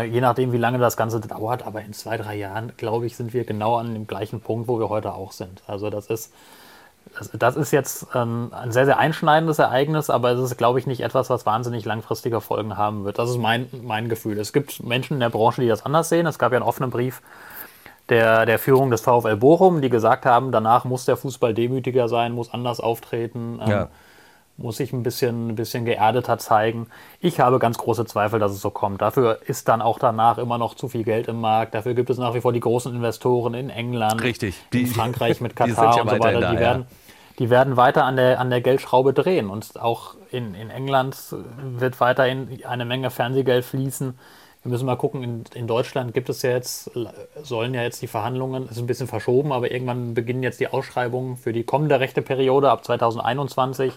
Je 0.00 0.20
nachdem, 0.20 0.52
wie 0.52 0.58
lange 0.58 0.78
das 0.78 0.96
Ganze 0.96 1.20
dauert, 1.20 1.66
aber 1.66 1.82
in 1.82 1.92
zwei, 1.92 2.16
drei 2.16 2.36
Jahren, 2.36 2.72
glaube 2.76 3.06
ich, 3.06 3.16
sind 3.16 3.32
wir 3.32 3.44
genau 3.44 3.76
an 3.76 3.92
dem 3.94 4.06
gleichen 4.06 4.40
Punkt, 4.40 4.68
wo 4.68 4.78
wir 4.78 4.88
heute 4.88 5.12
auch 5.14 5.32
sind. 5.32 5.62
Also 5.66 5.90
das 5.90 6.06
ist, 6.06 6.32
das, 7.18 7.30
das 7.32 7.56
ist 7.56 7.72
jetzt 7.72 8.06
ähm, 8.14 8.50
ein 8.52 8.72
sehr, 8.72 8.86
sehr 8.86 8.98
einschneidendes 8.98 9.58
Ereignis, 9.58 10.10
aber 10.10 10.30
es 10.30 10.40
ist, 10.40 10.56
glaube 10.56 10.78
ich, 10.78 10.86
nicht 10.86 11.00
etwas, 11.00 11.30
was 11.30 11.46
wahnsinnig 11.46 11.84
langfristige 11.84 12.40
Folgen 12.40 12.76
haben 12.76 13.04
wird. 13.04 13.18
Das 13.18 13.30
ist 13.30 13.38
mein, 13.38 13.68
mein 13.82 14.08
Gefühl. 14.08 14.38
Es 14.38 14.52
gibt 14.52 14.82
Menschen 14.82 15.14
in 15.14 15.20
der 15.20 15.30
Branche, 15.30 15.60
die 15.60 15.68
das 15.68 15.84
anders 15.84 16.08
sehen. 16.08 16.26
Es 16.26 16.38
gab 16.38 16.52
ja 16.52 16.58
einen 16.58 16.66
offenen 16.66 16.90
Brief 16.90 17.22
der, 18.08 18.46
der 18.46 18.58
Führung 18.58 18.90
des 18.90 19.00
VfL 19.00 19.36
Bochum, 19.36 19.80
die 19.80 19.88
gesagt 19.88 20.26
haben, 20.26 20.52
danach 20.52 20.84
muss 20.84 21.04
der 21.04 21.16
Fußball 21.16 21.54
demütiger 21.54 22.08
sein, 22.08 22.32
muss 22.32 22.52
anders 22.52 22.80
auftreten. 22.80 23.60
Ähm, 23.62 23.70
ja 23.70 23.88
muss 24.62 24.76
sich 24.76 24.92
ein 24.92 25.02
bisschen, 25.02 25.48
ein 25.48 25.54
bisschen 25.54 25.84
geerdeter 25.84 26.38
zeigen. 26.38 26.86
Ich 27.20 27.40
habe 27.40 27.58
ganz 27.58 27.78
große 27.78 28.04
Zweifel, 28.04 28.38
dass 28.38 28.52
es 28.52 28.60
so 28.60 28.70
kommt. 28.70 29.02
Dafür 29.02 29.40
ist 29.46 29.68
dann 29.68 29.82
auch 29.82 29.98
danach 29.98 30.38
immer 30.38 30.58
noch 30.58 30.74
zu 30.74 30.88
viel 30.88 31.04
Geld 31.04 31.28
im 31.28 31.40
Markt. 31.40 31.74
Dafür 31.74 31.94
gibt 31.94 32.10
es 32.10 32.18
nach 32.18 32.34
wie 32.34 32.40
vor 32.40 32.52
die 32.52 32.60
großen 32.60 32.94
Investoren 32.94 33.54
in 33.54 33.70
England, 33.70 34.22
Richtig. 34.22 34.56
Die, 34.72 34.82
in 34.82 34.86
Frankreich 34.86 35.40
mit 35.40 35.56
Katar 35.56 35.96
ja 35.96 36.02
und 36.02 36.10
so 36.10 36.18
weiter. 36.18 36.40
Da, 36.40 36.52
die, 36.52 36.58
werden, 36.58 36.86
die 37.38 37.50
werden 37.50 37.76
weiter 37.76 38.04
an 38.04 38.16
der, 38.16 38.40
an 38.40 38.50
der 38.50 38.60
Geldschraube 38.60 39.12
drehen. 39.12 39.50
Und 39.50 39.80
auch 39.80 40.14
in, 40.30 40.54
in 40.54 40.70
England 40.70 41.16
wird 41.78 42.00
weiterhin 42.00 42.60
eine 42.64 42.84
Menge 42.84 43.10
Fernsehgeld 43.10 43.64
fließen. 43.64 44.18
Wir 44.62 44.70
müssen 44.70 44.86
mal 44.86 44.96
gucken, 44.96 45.24
in, 45.24 45.44
in 45.54 45.66
Deutschland 45.66 46.14
gibt 46.14 46.28
es 46.28 46.42
ja 46.42 46.50
jetzt, 46.50 46.90
sollen 47.42 47.74
ja 47.74 47.82
jetzt 47.82 48.00
die 48.00 48.06
Verhandlungen, 48.06 48.64
es 48.64 48.72
ist 48.72 48.78
ein 48.78 48.86
bisschen 48.86 49.08
verschoben, 49.08 49.52
aber 49.52 49.72
irgendwann 49.72 50.14
beginnen 50.14 50.44
jetzt 50.44 50.60
die 50.60 50.68
Ausschreibungen 50.68 51.36
für 51.36 51.52
die 51.52 51.64
kommende 51.64 51.98
rechte 51.98 52.22
Periode 52.22 52.70
ab 52.70 52.84
2021. 52.84 53.92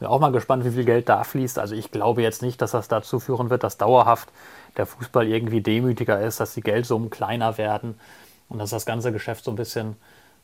Bin 0.00 0.08
auch 0.08 0.18
mal 0.18 0.32
gespannt, 0.32 0.64
wie 0.64 0.70
viel 0.70 0.84
Geld 0.84 1.08
da 1.08 1.22
fließt. 1.24 1.58
Also 1.58 1.74
ich 1.74 1.90
glaube 1.90 2.22
jetzt 2.22 2.42
nicht, 2.42 2.60
dass 2.60 2.72
das 2.72 2.88
dazu 2.88 3.20
führen 3.20 3.50
wird, 3.50 3.62
dass 3.62 3.76
dauerhaft 3.78 4.30
der 4.76 4.86
Fußball 4.86 5.28
irgendwie 5.28 5.60
demütiger 5.60 6.20
ist, 6.20 6.40
dass 6.40 6.54
die 6.54 6.62
Geldsummen 6.62 7.10
kleiner 7.10 7.58
werden 7.58 8.00
und 8.48 8.58
dass 8.58 8.70
das 8.70 8.86
ganze 8.86 9.12
Geschäft 9.12 9.44
so 9.44 9.52
ein 9.52 9.56
bisschen 9.56 9.96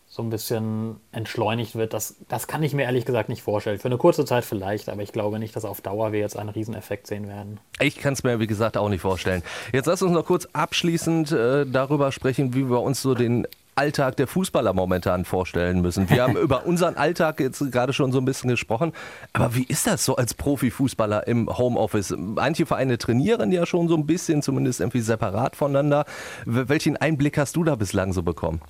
so 0.09 0.23
ein 0.23 0.31
bisschen 0.31 1.01
entschleunigt 1.11 1.75
wird, 1.75 1.93
das, 1.93 2.15
das 2.29 2.47
kann 2.47 2.63
ich 2.63 2.73
mir 2.75 2.85
ehrlich 2.85 3.05
gesagt 3.05 3.29
nicht 3.29 3.43
vorstellen. 3.43 3.79
Für 3.81 3.89
eine 3.89 3.99
kurze 3.99 4.25
Zeit 4.25 4.45
vielleicht, 4.45 4.89
aber 4.89 5.03
ich 5.03 5.11
glaube 5.11 5.41
nicht, 5.41 5.57
dass 5.57 5.65
auf 5.65 5.81
Dauer 5.81 6.13
wir 6.13 6.21
jetzt 6.21 6.39
einen 6.39 6.49
Rieseneffekt 6.49 7.09
sehen 7.09 7.27
werden. 7.27 7.59
Ich 7.81 7.97
kann 7.97 8.13
es 8.13 8.23
mir, 8.23 8.39
wie 8.39 8.47
gesagt, 8.47 8.77
auch 8.77 8.89
nicht 8.89 9.01
vorstellen. 9.01 9.43
Jetzt 9.73 9.87
lass 9.87 10.03
uns 10.03 10.13
noch 10.13 10.25
kurz 10.25 10.47
abschließend 10.53 11.33
äh, 11.33 11.67
darüber 11.67 12.13
sprechen, 12.13 12.55
wie 12.55 12.71
wir 12.71 12.81
uns 12.83 13.03
so 13.03 13.15
den 13.15 13.49
Alltag 13.77 14.17
der 14.17 14.27
Fußballer 14.27 14.73
momentan 14.73 15.27
vorstellen 15.27 15.83
müssen. 15.83 16.09
Wir 16.09 16.23
haben 16.23 16.37
über 16.37 16.65
unseren 16.65 16.97
Alltag 16.97 17.41
jetzt 17.41 17.71
gerade 17.71 17.93
schon 17.93 18.11
so 18.11 18.19
ein 18.19 18.25
bisschen 18.25 18.49
gesprochen. 18.49 18.93
Aber 19.35 19.55
wie 19.55 19.65
ist 19.65 19.87
das 19.87 20.05
so 20.05 20.17
als 20.17 20.33
Profifußballer 20.33 21.27
im 21.27 21.47
Homeoffice? 21.59 22.15
Manche 22.17 22.65
Vereine 22.65 22.97
trainieren 22.97 23.53
ja 23.53 23.67
schon 23.67 23.89
so 23.89 23.95
ein 23.95 24.07
bisschen, 24.07 24.43
zumindest 24.43 24.81
irgendwie 24.81 25.03
separat 25.03 25.57
voneinander. 25.57 26.07
Welchen 26.47 26.97
Einblick 26.97 27.37
hast 27.37 27.55
du 27.57 27.65
da 27.65 27.75
bislang 27.75 28.15
so 28.15 28.23
bekommen? 28.23 28.63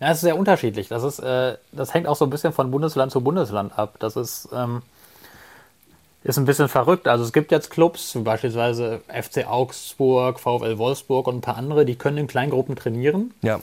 Ja, 0.00 0.08
es 0.08 0.18
ist 0.18 0.22
sehr 0.22 0.36
unterschiedlich. 0.36 0.88
Das, 0.88 1.02
ist, 1.02 1.18
äh, 1.20 1.56
das 1.72 1.94
hängt 1.94 2.06
auch 2.06 2.16
so 2.16 2.26
ein 2.26 2.30
bisschen 2.30 2.52
von 2.52 2.70
Bundesland 2.70 3.12
zu 3.12 3.22
Bundesland 3.22 3.78
ab. 3.78 3.96
Das 4.00 4.16
ist, 4.16 4.50
ähm, 4.54 4.82
ist 6.24 6.38
ein 6.38 6.44
bisschen 6.44 6.68
verrückt. 6.68 7.08
Also 7.08 7.24
es 7.24 7.32
gibt 7.32 7.50
jetzt 7.52 7.70
Clubs, 7.70 8.14
beispielsweise 8.22 9.00
FC 9.08 9.46
Augsburg, 9.46 10.40
VfL 10.40 10.76
Wolfsburg 10.76 11.26
und 11.26 11.36
ein 11.36 11.40
paar 11.40 11.56
andere, 11.56 11.86
die 11.86 11.96
können 11.96 12.18
in 12.18 12.26
Kleingruppen 12.26 12.76
trainieren. 12.76 13.32
Ja 13.40 13.60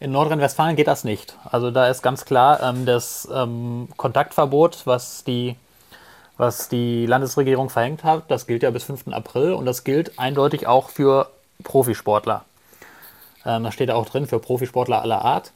In 0.00 0.12
Nordrhein-Westfalen 0.12 0.76
geht 0.76 0.86
das 0.86 1.04
nicht. 1.04 1.36
Also 1.44 1.70
da 1.70 1.88
ist 1.88 2.02
ganz 2.02 2.24
klar 2.24 2.62
ähm, 2.62 2.86
das 2.86 3.28
ähm, 3.30 3.86
Kontaktverbot, 3.98 4.86
was 4.86 5.24
die, 5.24 5.56
was 6.38 6.70
die 6.70 7.04
Landesregierung 7.04 7.68
verhängt 7.68 8.02
hat, 8.02 8.30
das 8.30 8.46
gilt 8.46 8.62
ja 8.62 8.70
bis 8.70 8.84
5. 8.84 9.08
April 9.08 9.52
und 9.52 9.66
das 9.66 9.84
gilt 9.84 10.18
eindeutig 10.18 10.66
auch 10.66 10.88
für 10.88 11.28
Profisportler. 11.64 12.46
Ähm, 13.44 13.62
da 13.62 13.72
steht 13.72 13.90
auch 13.90 14.06
drin, 14.06 14.26
für 14.26 14.38
Profisportler 14.38 15.02
aller 15.02 15.22
Art 15.22 15.52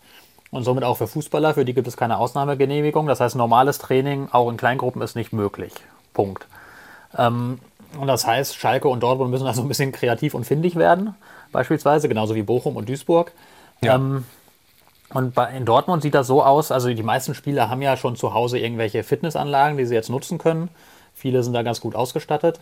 und 0.50 0.62
somit 0.62 0.84
auch 0.84 0.98
für 0.98 1.06
Fußballer, 1.06 1.54
für 1.54 1.64
die 1.64 1.72
gibt 1.72 1.88
es 1.88 1.96
keine 1.96 2.18
Ausnahmegenehmigung. 2.18 3.06
Das 3.06 3.20
heißt, 3.20 3.36
normales 3.36 3.78
Training 3.78 4.28
auch 4.30 4.50
in 4.50 4.58
Kleingruppen 4.58 5.00
ist 5.00 5.16
nicht 5.16 5.32
möglich. 5.32 5.72
Punkt. 6.12 6.46
Ähm, 7.16 7.60
und 7.98 8.08
das 8.08 8.26
heißt, 8.26 8.56
Schalke 8.56 8.88
und 8.88 9.00
Dortmund 9.00 9.30
müssen 9.30 9.46
also 9.46 9.62
ein 9.62 9.68
bisschen 9.68 9.90
kreativ 9.90 10.34
und 10.34 10.44
findig 10.44 10.76
werden, 10.76 11.14
beispielsweise, 11.50 12.10
genauso 12.10 12.34
wie 12.34 12.42
Bochum 12.42 12.76
und 12.76 12.90
Duisburg. 12.90 13.32
Ja. 13.84 13.96
Ähm, 13.96 14.24
und 15.12 15.34
bei, 15.34 15.50
in 15.56 15.64
Dortmund 15.64 16.02
sieht 16.02 16.14
das 16.14 16.26
so 16.26 16.42
aus, 16.42 16.72
also 16.72 16.92
die 16.92 17.02
meisten 17.02 17.34
Spieler 17.34 17.70
haben 17.70 17.82
ja 17.82 17.96
schon 17.96 18.16
zu 18.16 18.34
Hause 18.34 18.58
irgendwelche 18.58 19.04
Fitnessanlagen, 19.04 19.78
die 19.78 19.86
sie 19.86 19.94
jetzt 19.94 20.10
nutzen 20.10 20.38
können. 20.38 20.68
Viele 21.14 21.42
sind 21.44 21.52
da 21.52 21.62
ganz 21.62 21.80
gut 21.80 21.94
ausgestattet. 21.94 22.58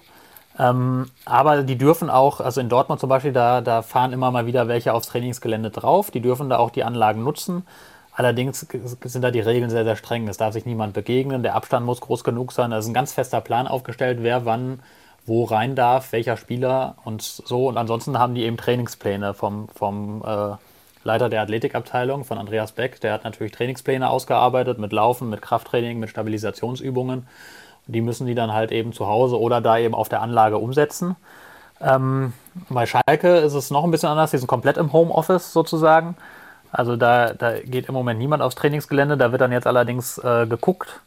Ähm, 0.58 1.10
aber 1.24 1.62
die 1.62 1.78
dürfen 1.78 2.10
auch, 2.10 2.40
also 2.40 2.60
in 2.60 2.68
Dortmund 2.68 3.00
zum 3.00 3.08
Beispiel, 3.08 3.32
da, 3.32 3.62
da 3.62 3.80
fahren 3.80 4.12
immer 4.12 4.30
mal 4.30 4.44
wieder 4.44 4.68
welche 4.68 4.92
aufs 4.92 5.06
Trainingsgelände 5.06 5.70
drauf. 5.70 6.10
Die 6.10 6.20
dürfen 6.20 6.50
da 6.50 6.58
auch 6.58 6.70
die 6.70 6.84
Anlagen 6.84 7.24
nutzen. 7.24 7.66
Allerdings 8.14 8.66
sind 9.04 9.22
da 9.22 9.30
die 9.30 9.40
Regeln 9.40 9.70
sehr, 9.70 9.84
sehr 9.84 9.96
streng. 9.96 10.28
Es 10.28 10.36
darf 10.36 10.52
sich 10.52 10.66
niemand 10.66 10.92
begegnen. 10.92 11.42
Der 11.42 11.54
Abstand 11.54 11.86
muss 11.86 12.02
groß 12.02 12.24
genug 12.24 12.52
sein. 12.52 12.70
Da 12.70 12.78
ist 12.78 12.86
ein 12.86 12.92
ganz 12.92 13.14
fester 13.14 13.40
Plan 13.40 13.66
aufgestellt, 13.66 14.18
wer 14.20 14.44
wann 14.44 14.80
wo 15.24 15.44
rein 15.44 15.76
darf, 15.76 16.12
welcher 16.12 16.36
Spieler 16.36 16.96
und 17.04 17.22
so. 17.22 17.68
Und 17.68 17.78
ansonsten 17.78 18.18
haben 18.18 18.34
die 18.34 18.42
eben 18.42 18.56
Trainingspläne 18.56 19.34
vom, 19.34 19.68
vom 19.68 20.22
äh, 20.26 20.56
Leiter 21.04 21.28
der 21.28 21.42
Athletikabteilung, 21.42 22.25
von 22.25 22.38
Andreas 22.38 22.73
Beck. 22.73 23.00
Der 23.00 23.12
hat 23.12 23.25
natürlich 23.25 23.52
Trainingspläne 23.52 24.09
ausgearbeitet 24.09 24.78
mit 24.78 24.92
Laufen, 24.92 25.30
mit 25.30 25.42
Krafttraining, 25.42 25.99
mit 25.99 26.11
Stabilisationsübungen. 26.11 27.26
Die 27.87 28.00
müssen 28.00 28.26
die 28.26 28.35
dann 28.35 28.52
halt 28.52 28.71
eben 28.71 28.92
zu 28.92 29.06
Hause 29.06 29.40
oder 29.40 29.61
da 29.61 29.78
eben 29.78 29.94
auf 29.94 30.09
der 30.09 30.23
Anlage 30.23 30.59
umsetzen. 30.59 31.16
Ähm, 31.80 32.32
bei 32.68 32.87
Schalke 32.87 33.38
ist 33.38 33.54
es 33.54 33.71
noch 33.71 33.85
ein 33.85 33.90
bisschen 33.90 34.09
anders. 34.09 34.30
Die 34.30 34.38
sind 34.38 34.47
komplett 34.47 34.76
im 34.76 34.92
Homeoffice 34.92 35.52
sozusagen. 35.52 36.16
Also 36.71 36.97
da, 36.97 37.35
da 37.35 37.59
geht 37.59 37.88
im 37.88 37.94
Moment 37.94 38.18
niemand 38.18 38.42
aufs 38.42 38.54
Trainingsgelände. 38.54 39.16
Da 39.16 39.32
wird 39.32 39.40
dann 39.40 39.52
jetzt 39.52 39.66
allerdings 39.66 40.18
äh, 40.18 40.47
geguckt, 40.47 41.00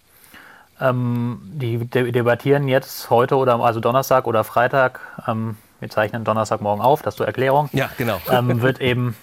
ähm, 0.82 1.40
die 1.44 1.78
de 1.86 2.12
debattieren 2.12 2.68
jetzt 2.68 3.10
heute 3.10 3.38
oder 3.38 3.60
also 3.62 3.80
Donnerstag 3.80 4.28
oder 4.28 4.44
Freitag. 4.44 5.00
Ähm, 5.28 5.58
wir 5.80 5.90
zeichnen 5.90 6.24
Donnerstagmorgen 6.24 6.84
auf, 6.84 7.02
das 7.02 7.16
zur 7.16 7.26
Erklärung. 7.26 7.70
Ja, 7.74 7.90
genau. 7.98 8.20
Ähm, 8.30 8.62
wird 8.62 8.80
eben 8.80 9.16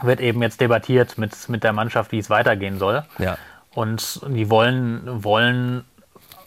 wird 0.00 0.20
eben 0.20 0.42
jetzt 0.42 0.60
debattiert 0.60 1.18
mit, 1.18 1.48
mit 1.48 1.64
der 1.64 1.72
Mannschaft, 1.72 2.12
wie 2.12 2.18
es 2.18 2.30
weitergehen 2.30 2.78
soll. 2.78 3.04
Ja. 3.18 3.36
Und 3.74 4.20
die 4.28 4.50
wollen, 4.50 5.24
wollen 5.24 5.84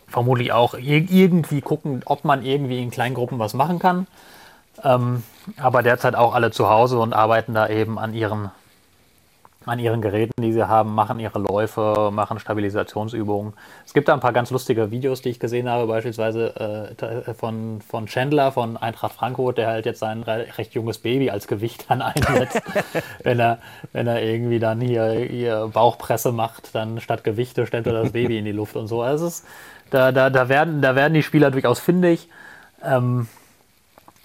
vermutlich 0.07 0.51
auch 0.51 0.75
irgendwie 0.75 1.61
gucken, 1.61 2.01
ob 2.05 2.23
man 2.23 2.43
irgendwie 2.43 2.81
in 2.81 2.91
Kleingruppen 2.91 3.39
was 3.39 3.53
machen 3.53 3.79
kann. 3.79 4.07
Ähm, 4.83 5.23
aber 5.57 5.83
derzeit 5.83 6.15
auch 6.15 6.33
alle 6.33 6.51
zu 6.51 6.69
Hause 6.69 6.99
und 6.99 7.13
arbeiten 7.13 7.53
da 7.53 7.67
eben 7.67 7.97
an 7.97 8.13
ihren 8.13 8.51
an 9.65 9.79
ihren 9.79 10.01
Geräten, 10.01 10.41
die 10.41 10.53
sie 10.53 10.67
haben, 10.67 10.93
machen 10.93 11.19
ihre 11.19 11.39
Läufe, 11.39 12.11
machen 12.11 12.39
Stabilisationsübungen. 12.39 13.53
Es 13.85 13.93
gibt 13.93 14.07
da 14.07 14.13
ein 14.13 14.19
paar 14.19 14.33
ganz 14.33 14.51
lustige 14.51 14.91
Videos, 14.91 15.21
die 15.21 15.29
ich 15.29 15.39
gesehen 15.39 15.69
habe, 15.69 15.87
beispielsweise 15.87 16.95
äh, 16.97 17.33
von, 17.33 17.81
von 17.81 18.05
Chandler 18.05 18.51
von 18.51 18.77
Eintracht 18.77 19.13
Frankfurt, 19.13 19.57
der 19.57 19.67
halt 19.67 19.85
jetzt 19.85 19.99
sein 19.99 20.23
recht 20.23 20.73
junges 20.73 20.99
Baby 20.99 21.29
als 21.29 21.47
Gewicht 21.47 21.85
dann 21.89 22.01
einsetzt. 22.01 22.61
wenn, 23.23 23.39
er, 23.39 23.59
wenn 23.91 24.07
er 24.07 24.21
irgendwie 24.21 24.59
dann 24.59 24.81
hier, 24.81 25.11
hier 25.11 25.69
Bauchpresse 25.73 26.31
macht, 26.31 26.75
dann 26.75 27.01
statt 27.01 27.23
Gewichte 27.23 27.65
stellt 27.65 27.87
er 27.87 27.93
das 27.93 28.11
Baby 28.11 28.37
in 28.37 28.45
die 28.45 28.51
Luft 28.51 28.75
und 28.75 28.87
so. 28.87 29.01
Also 29.01 29.27
ist, 29.27 29.45
da, 29.89 30.11
da, 30.11 30.29
da, 30.29 30.49
werden, 30.49 30.81
da 30.81 30.95
werden 30.95 31.13
die 31.13 31.23
Spieler 31.23 31.51
durchaus 31.51 31.79
findig. 31.79 32.29
Ähm, 32.83 33.27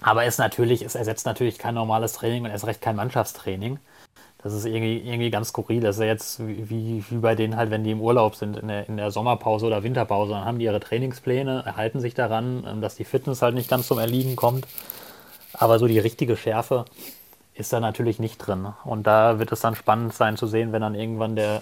aber 0.03 0.25
es 0.25 0.39
natürlich, 0.39 0.83
es 0.83 0.95
ersetzt 0.95 1.27
natürlich 1.27 1.59
kein 1.59 1.75
normales 1.75 2.15
Training 2.15 2.45
und 2.45 2.51
erst 2.51 2.67
recht 2.67 2.81
kein 2.81 2.97
Mannschaftstraining. 2.97 3.79
Das 4.43 4.55
ist 4.55 4.65
irgendwie, 4.65 4.99
irgendwie 4.99 5.31
ganz 5.31 5.49
skurril. 5.49 5.81
Das 5.81 5.97
ist 5.97 6.01
ja 6.01 6.07
jetzt 6.07 6.41
wie, 6.47 7.05
wie 7.09 7.17
bei 7.17 7.35
denen 7.35 7.57
halt, 7.57 7.71
wenn 7.71 7.85
die 7.85 7.91
im 7.91 8.01
Urlaub 8.01 8.37
sind, 8.37 8.57
in 8.57 8.69
der, 8.69 8.89
in 8.89 8.97
der 8.97 9.11
Sommerpause 9.11 9.67
oder 9.67 9.83
Winterpause, 9.83 10.33
dann 10.33 10.47
haben 10.47 10.59
die 10.59 10.65
ihre 10.65 10.81
Trainingspläne, 10.81 11.63
erhalten 11.67 12.01
sich 12.01 12.15
daran, 12.15 12.65
ähm, 12.67 12.81
dass 12.81 12.95
die 12.95 13.05
Fitness 13.05 13.43
halt 13.43 13.55
nicht 13.55 13.69
ganz 13.69 13.87
zum 13.87 13.99
Erliegen 13.99 14.37
kommt. 14.37 14.67
Aber 15.53 15.79
so 15.79 15.87
die 15.87 15.99
richtige 15.99 16.37
Schärfe 16.37 16.87
ist 17.55 17.73
da 17.73 17.81
natürlich 17.81 18.19
nicht 18.19 18.39
drin. 18.39 18.69
Und 18.85 19.07
da 19.07 19.39
wird 19.39 19.53
es 19.53 19.61
dann 19.61 19.75
spannend 19.75 20.15
sein 20.15 20.39
zu 20.39 20.47
sehen, 20.47 20.73
wenn 20.73 20.81
dann 20.81 20.95
irgendwann 20.95 21.37
der, 21.37 21.61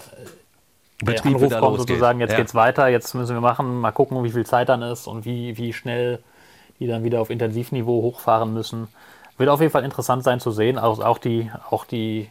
der 1.01 1.25
Anruf 1.25 1.51
kommt, 1.51 1.61
losgeht. 1.61 1.87
sozusagen, 1.89 2.19
jetzt 2.21 2.31
ja. 2.31 2.37
geht's 2.37 2.55
weiter, 2.55 2.87
jetzt 2.87 3.13
müssen 3.13 3.35
wir 3.35 3.41
machen, 3.41 3.81
mal 3.81 3.91
gucken, 3.91 4.23
wie 4.23 4.31
viel 4.31 4.45
Zeit 4.45 4.69
dann 4.69 4.81
ist 4.81 5.07
und 5.07 5.25
wie, 5.25 5.57
wie 5.57 5.73
schnell 5.73 6.19
die 6.79 6.87
dann 6.87 7.03
wieder 7.03 7.19
auf 7.19 7.29
Intensivniveau 7.29 8.01
hochfahren 8.01 8.53
müssen. 8.53 8.87
Wird 9.37 9.49
auf 9.49 9.59
jeden 9.59 9.71
Fall 9.71 9.83
interessant 9.83 10.23
sein 10.23 10.39
zu 10.39 10.51
sehen. 10.51 10.77
Also 10.77 11.03
auch 11.03 11.17
die, 11.17 11.51
auch 11.69 11.83
die 11.83 12.29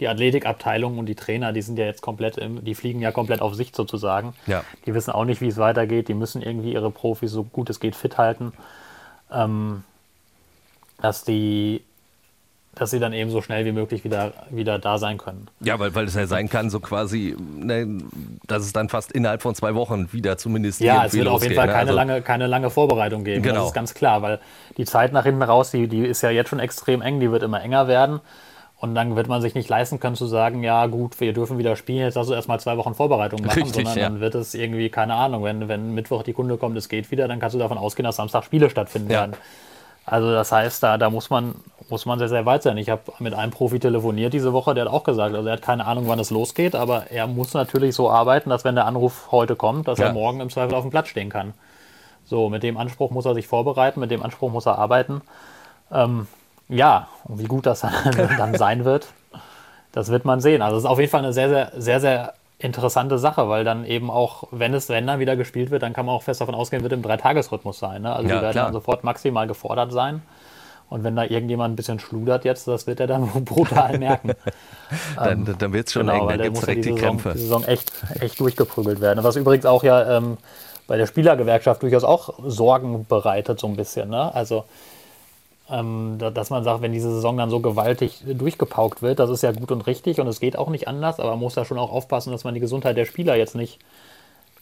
die 0.00 0.08
Athletikabteilung 0.08 0.98
und 0.98 1.06
die 1.06 1.14
Trainer, 1.14 1.52
die 1.52 1.62
sind 1.62 1.78
ja 1.78 1.86
jetzt 1.86 2.02
komplett, 2.02 2.36
im, 2.36 2.64
die 2.64 2.74
fliegen 2.74 3.00
ja 3.00 3.12
komplett 3.12 3.40
auf 3.40 3.54
Sicht 3.54 3.74
sozusagen. 3.74 4.34
Ja. 4.46 4.64
Die 4.84 4.94
wissen 4.94 5.10
auch 5.10 5.24
nicht, 5.24 5.40
wie 5.40 5.48
es 5.48 5.56
weitergeht. 5.56 6.08
Die 6.08 6.14
müssen 6.14 6.42
irgendwie 6.42 6.72
ihre 6.72 6.90
Profis 6.90 7.30
so 7.30 7.44
gut 7.44 7.70
es 7.70 7.80
geht 7.80 7.96
fit 7.96 8.18
halten, 8.18 8.52
ähm, 9.30 9.84
dass 11.00 11.24
die 11.24 11.82
dass 12.76 12.90
sie 12.90 13.00
dann 13.00 13.14
eben 13.14 13.30
so 13.30 13.40
schnell 13.40 13.64
wie 13.64 13.72
möglich 13.72 14.04
wieder, 14.04 14.34
wieder 14.50 14.78
da 14.78 14.98
sein 14.98 15.16
können. 15.16 15.48
Ja, 15.60 15.78
weil, 15.78 15.94
weil 15.94 16.04
es 16.04 16.14
ja 16.14 16.26
sein 16.26 16.50
kann, 16.50 16.68
so 16.68 16.78
quasi, 16.78 17.34
ne, 17.38 18.02
dass 18.46 18.64
es 18.64 18.74
dann 18.74 18.90
fast 18.90 19.12
innerhalb 19.12 19.40
von 19.40 19.54
zwei 19.54 19.74
Wochen 19.74 20.12
wieder 20.12 20.36
zumindest 20.36 20.82
Ja, 20.82 21.06
es 21.06 21.14
wird 21.14 21.26
auf 21.26 21.42
jeden 21.42 21.54
Fall 21.54 21.68
ne? 21.68 21.72
keine, 21.72 21.90
also, 21.90 21.94
lange, 21.94 22.20
keine 22.20 22.46
lange 22.46 22.68
Vorbereitung 22.68 23.24
geben. 23.24 23.42
Genau. 23.42 23.60
Das 23.60 23.68
ist 23.68 23.72
ganz 23.72 23.94
klar, 23.94 24.20
weil 24.20 24.40
die 24.76 24.84
Zeit 24.84 25.14
nach 25.14 25.24
hinten 25.24 25.42
raus, 25.42 25.70
die, 25.70 25.88
die 25.88 26.04
ist 26.04 26.20
ja 26.20 26.28
jetzt 26.28 26.50
schon 26.50 26.58
extrem 26.58 27.00
eng, 27.00 27.18
die 27.18 27.30
wird 27.30 27.42
immer 27.42 27.62
enger 27.62 27.88
werden. 27.88 28.20
Und 28.78 28.94
dann 28.94 29.16
wird 29.16 29.26
man 29.26 29.40
sich 29.40 29.54
nicht 29.54 29.70
leisten 29.70 30.00
können 30.00 30.16
zu 30.16 30.26
sagen, 30.26 30.62
ja 30.62 30.84
gut, 30.86 31.18
wir 31.18 31.32
dürfen 31.32 31.56
wieder 31.56 31.76
spielen, 31.76 32.00
jetzt 32.00 32.14
lass 32.14 32.26
uns 32.26 32.36
erstmal 32.36 32.60
zwei 32.60 32.76
Wochen 32.76 32.94
Vorbereitung 32.94 33.40
machen, 33.40 33.62
Richtig, 33.62 33.74
sondern 33.74 33.96
ja. 33.96 34.08
dann 34.08 34.20
wird 34.20 34.34
es 34.34 34.54
irgendwie, 34.54 34.90
keine 34.90 35.14
Ahnung, 35.14 35.44
wenn, 35.44 35.66
wenn 35.68 35.94
Mittwoch 35.94 36.22
die 36.22 36.34
Kunde 36.34 36.58
kommt, 36.58 36.76
es 36.76 36.90
geht 36.90 37.10
wieder, 37.10 37.26
dann 37.26 37.40
kannst 37.40 37.54
du 37.54 37.58
davon 37.58 37.78
ausgehen, 37.78 38.04
dass 38.04 38.16
Samstag 38.16 38.44
Spiele 38.44 38.68
stattfinden 38.68 39.10
ja. 39.10 39.20
werden. 39.20 39.36
Also 40.04 40.30
das 40.30 40.52
heißt, 40.52 40.82
da, 40.82 40.98
da 40.98 41.08
muss, 41.08 41.30
man, 41.30 41.54
muss 41.88 42.06
man 42.06 42.18
sehr, 42.18 42.28
sehr 42.28 42.44
weit 42.46 42.62
sein. 42.62 42.76
Ich 42.76 42.90
habe 42.90 43.02
mit 43.18 43.34
einem 43.34 43.50
Profi 43.50 43.80
telefoniert 43.80 44.34
diese 44.34 44.52
Woche, 44.52 44.74
der 44.74 44.84
hat 44.84 44.92
auch 44.92 45.04
gesagt, 45.04 45.34
also 45.34 45.48
er 45.48 45.54
hat 45.54 45.62
keine 45.62 45.86
Ahnung, 45.86 46.06
wann 46.06 46.18
es 46.18 46.30
losgeht, 46.30 46.76
aber 46.76 47.10
er 47.10 47.26
muss 47.26 47.54
natürlich 47.54 47.94
so 47.94 48.10
arbeiten, 48.10 48.50
dass 48.50 48.62
wenn 48.64 48.76
der 48.76 48.86
Anruf 48.86 49.32
heute 49.32 49.56
kommt, 49.56 49.88
dass 49.88 49.98
ja. 49.98 50.06
er 50.06 50.12
morgen 50.12 50.40
im 50.40 50.50
Zweifel 50.50 50.74
auf 50.74 50.82
dem 50.82 50.90
Platz 50.90 51.08
stehen 51.08 51.30
kann. 51.30 51.54
So, 52.26 52.50
mit 52.50 52.62
dem 52.62 52.76
Anspruch 52.76 53.10
muss 53.10 53.24
er 53.24 53.34
sich 53.34 53.46
vorbereiten, 53.46 54.00
mit 54.00 54.10
dem 54.10 54.22
Anspruch 54.22 54.52
muss 54.52 54.66
er 54.66 54.78
arbeiten. 54.78 55.22
Ähm, 55.90 56.26
ja, 56.68 57.08
und 57.24 57.38
wie 57.38 57.44
gut 57.44 57.66
das 57.66 57.80
dann 58.38 58.54
sein 58.54 58.84
wird, 58.84 59.08
das 59.92 60.10
wird 60.10 60.24
man 60.24 60.40
sehen. 60.40 60.62
Also 60.62 60.76
es 60.76 60.84
ist 60.84 60.90
auf 60.90 60.98
jeden 60.98 61.10
Fall 61.10 61.22
eine 61.22 61.32
sehr, 61.32 61.48
sehr, 61.48 61.72
sehr, 61.76 62.00
sehr 62.00 62.34
interessante 62.58 63.18
Sache, 63.18 63.48
weil 63.48 63.64
dann 63.64 63.84
eben 63.84 64.10
auch, 64.10 64.44
wenn 64.50 64.74
es, 64.74 64.88
wenn 64.88 65.06
dann 65.06 65.20
wieder 65.20 65.36
gespielt 65.36 65.70
wird, 65.70 65.82
dann 65.82 65.92
kann 65.92 66.06
man 66.06 66.14
auch 66.14 66.22
fest 66.22 66.40
davon 66.40 66.54
ausgehen, 66.54 66.82
wird 66.82 66.92
im 66.92 67.02
Dreitagesrhythmus 67.02 67.78
sein. 67.78 68.02
Ne? 68.02 68.14
Also 68.14 68.28
ja, 68.28 68.36
die 68.36 68.42
werden 68.42 68.52
klar. 68.52 68.64
dann 68.64 68.72
sofort 68.72 69.04
maximal 69.04 69.46
gefordert 69.46 69.92
sein. 69.92 70.22
Und 70.88 71.02
wenn 71.02 71.16
da 71.16 71.24
irgendjemand 71.24 71.72
ein 71.72 71.76
bisschen 71.76 71.98
schludert 71.98 72.44
jetzt, 72.44 72.68
das 72.68 72.86
wird 72.86 73.00
er 73.00 73.08
dann 73.08 73.28
brutal 73.44 73.98
merken. 73.98 74.32
dann 75.16 75.46
ähm, 75.46 75.54
dann 75.58 75.72
wird 75.72 75.88
es 75.88 75.92
schon 75.92 76.06
genau, 76.06 76.22
eng, 76.22 76.28
dann 76.28 76.42
gibt 76.42 76.56
es 76.56 76.60
direkt 76.60 76.84
die, 76.84 76.92
Saison, 76.92 76.98
Krämpfe. 76.98 77.32
Die 77.32 77.38
Saison 77.38 77.64
echt, 77.64 77.92
echt 78.20 78.40
durchgeprügelt 78.40 79.00
werden. 79.00 79.24
Was 79.24 79.36
übrigens 79.36 79.66
auch 79.66 79.82
ja 79.82 80.16
ähm, 80.16 80.38
bei 80.86 80.96
der 80.96 81.06
Spielergewerkschaft 81.06 81.82
durchaus 81.82 82.04
auch 82.04 82.34
Sorgen 82.44 83.04
bereitet, 83.08 83.58
so 83.58 83.66
ein 83.66 83.76
bisschen. 83.76 84.10
Ne? 84.10 84.32
Also 84.32 84.64
ähm, 85.70 86.18
dass 86.18 86.50
man 86.50 86.62
sagt, 86.64 86.82
wenn 86.82 86.92
diese 86.92 87.10
Saison 87.10 87.36
dann 87.36 87.50
so 87.50 87.60
gewaltig 87.60 88.22
durchgepaukt 88.24 89.02
wird, 89.02 89.18
das 89.18 89.30
ist 89.30 89.42
ja 89.42 89.52
gut 89.52 89.72
und 89.72 89.86
richtig 89.86 90.20
und 90.20 90.28
es 90.28 90.40
geht 90.40 90.56
auch 90.56 90.68
nicht 90.68 90.86
anders, 90.88 91.18
aber 91.18 91.30
man 91.30 91.40
muss 91.40 91.54
da 91.54 91.64
schon 91.64 91.78
auch 91.78 91.90
aufpassen, 91.90 92.30
dass 92.30 92.44
man 92.44 92.54
die 92.54 92.60
Gesundheit 92.60 92.96
der 92.96 93.04
Spieler 93.04 93.36
jetzt 93.36 93.54
nicht 93.54 93.78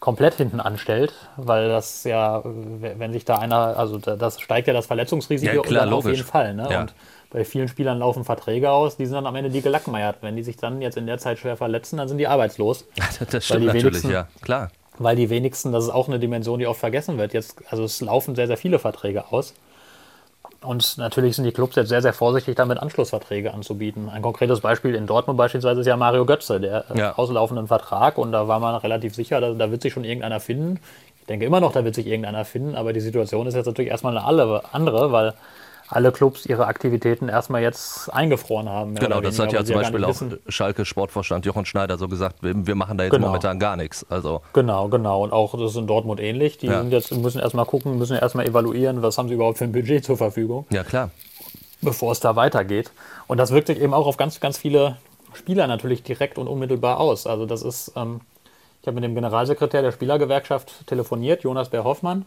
komplett 0.00 0.34
hinten 0.34 0.60
anstellt, 0.60 1.12
weil 1.36 1.68
das 1.68 2.04
ja, 2.04 2.42
wenn 2.44 3.12
sich 3.12 3.24
da 3.24 3.36
einer, 3.36 3.78
also 3.78 3.98
das 3.98 4.40
steigt 4.40 4.68
ja 4.68 4.74
das 4.74 4.86
Verletzungsrisiko 4.86 5.56
ja, 5.56 5.62
klar, 5.62 5.92
auf 5.92 6.06
jeden 6.06 6.24
Fall. 6.24 6.54
Ne? 6.54 6.68
Ja. 6.70 6.80
Und 6.82 6.94
bei 7.30 7.44
vielen 7.44 7.68
Spielern 7.68 7.98
laufen 7.98 8.24
Verträge 8.24 8.70
aus, 8.70 8.96
die 8.96 9.06
sind 9.06 9.14
dann 9.14 9.26
am 9.26 9.34
Ende 9.34 9.50
die 9.50 9.62
gelackmeiert. 9.62 10.18
Wenn 10.20 10.36
die 10.36 10.42
sich 10.42 10.56
dann 10.56 10.80
jetzt 10.82 10.96
in 10.96 11.06
der 11.06 11.18
Zeit 11.18 11.38
schwer 11.38 11.56
verletzen, 11.56 11.96
dann 11.96 12.06
sind 12.06 12.18
die 12.18 12.28
arbeitslos. 12.28 12.86
das 13.30 13.44
stimmt 13.44 13.66
natürlich, 13.66 14.04
ja, 14.04 14.28
klar. 14.42 14.70
Weil 14.98 15.16
die 15.16 15.30
wenigsten, 15.30 15.72
das 15.72 15.84
ist 15.84 15.90
auch 15.90 16.06
eine 16.06 16.18
Dimension, 16.18 16.60
die 16.60 16.66
oft 16.66 16.78
vergessen 16.78 17.18
wird. 17.18 17.32
Jetzt, 17.32 17.60
also 17.70 17.82
es 17.82 18.00
laufen 18.00 18.36
sehr, 18.36 18.46
sehr 18.46 18.56
viele 18.56 18.78
Verträge 18.78 19.32
aus. 19.32 19.54
Und 20.64 20.98
natürlich 20.98 21.36
sind 21.36 21.44
die 21.44 21.52
Clubs 21.52 21.76
jetzt 21.76 21.88
sehr, 21.88 22.02
sehr 22.02 22.12
vorsichtig 22.12 22.56
damit, 22.56 22.78
Anschlussverträge 22.78 23.52
anzubieten. 23.52 24.08
Ein 24.08 24.22
konkretes 24.22 24.60
Beispiel 24.60 24.94
in 24.94 25.06
Dortmund 25.06 25.36
beispielsweise 25.36 25.80
ist 25.80 25.86
ja 25.86 25.96
Mario 25.96 26.24
Götze, 26.24 26.60
der 26.60 26.84
äh, 26.90 26.98
ja. 26.98 27.18
auslaufenden 27.18 27.68
Vertrag. 27.68 28.18
Und 28.18 28.32
da 28.32 28.48
war 28.48 28.60
man 28.60 28.74
relativ 28.76 29.14
sicher, 29.14 29.40
da, 29.40 29.52
da, 29.52 29.70
wird 29.70 29.82
sich 29.82 29.92
schon 29.92 30.04
irgendeiner 30.04 30.40
finden. 30.40 30.80
Ich 31.20 31.26
denke 31.26 31.46
immer 31.46 31.60
noch, 31.60 31.72
da 31.72 31.84
wird 31.84 31.94
sich 31.94 32.06
irgendeiner 32.06 32.44
finden. 32.44 32.74
Aber 32.74 32.92
die 32.92 33.00
Situation 33.00 33.46
ist 33.46 33.54
jetzt 33.54 33.66
natürlich 33.66 33.90
erstmal 33.90 34.16
eine 34.16 34.26
andere, 34.26 35.12
weil 35.12 35.34
alle 35.88 36.12
Clubs 36.12 36.46
ihre 36.46 36.66
Aktivitäten 36.66 37.28
erstmal 37.28 37.62
jetzt 37.62 38.08
eingefroren 38.12 38.68
haben. 38.68 38.94
Genau, 38.94 39.20
das 39.20 39.38
hat 39.38 39.52
ja 39.52 39.64
zum 39.64 39.76
Beispiel 39.76 40.04
auch 40.04 40.16
Schalke 40.48 40.84
Sportvorstand 40.84 41.44
Jochen 41.46 41.66
Schneider 41.66 41.98
so 41.98 42.08
gesagt, 42.08 42.36
wir 42.40 42.74
machen 42.74 42.96
da 42.96 43.04
jetzt 43.04 43.12
genau. 43.12 43.28
momentan 43.28 43.58
gar 43.58 43.76
nichts. 43.76 44.06
Also 44.08 44.40
genau, 44.52 44.88
genau. 44.88 45.22
Und 45.22 45.32
auch 45.32 45.52
das 45.52 45.72
ist 45.72 45.76
in 45.76 45.86
Dortmund 45.86 46.20
ähnlich. 46.20 46.58
Die 46.58 46.66
ja. 46.66 46.80
sind 46.80 46.90
jetzt, 46.90 47.12
müssen 47.14 47.40
erstmal 47.40 47.66
gucken, 47.66 47.98
müssen 47.98 48.16
erstmal 48.16 48.46
evaluieren, 48.46 49.02
was 49.02 49.18
haben 49.18 49.28
sie 49.28 49.34
überhaupt 49.34 49.58
für 49.58 49.64
ein 49.64 49.72
Budget 49.72 50.04
zur 50.04 50.16
Verfügung. 50.16 50.66
Ja, 50.70 50.84
klar. 50.84 51.10
Bevor 51.82 52.12
es 52.12 52.20
da 52.20 52.34
weitergeht. 52.34 52.90
Und 53.26 53.38
das 53.38 53.52
wirkt 53.52 53.66
sich 53.66 53.80
eben 53.80 53.92
auch 53.92 54.06
auf 54.06 54.16
ganz, 54.16 54.40
ganz 54.40 54.56
viele 54.56 54.96
Spieler 55.34 55.66
natürlich 55.66 56.02
direkt 56.02 56.38
und 56.38 56.48
unmittelbar 56.48 56.98
aus. 56.98 57.26
Also 57.26 57.44
das 57.44 57.62
ist, 57.62 57.92
ähm, 57.96 58.20
ich 58.80 58.86
habe 58.86 58.94
mit 58.94 59.04
dem 59.04 59.14
Generalsekretär 59.14 59.82
der 59.82 59.92
Spielergewerkschaft 59.92 60.86
telefoniert, 60.86 61.42
Jonas 61.42 61.68
Bär 61.68 61.84
Hoffmann. 61.84 62.24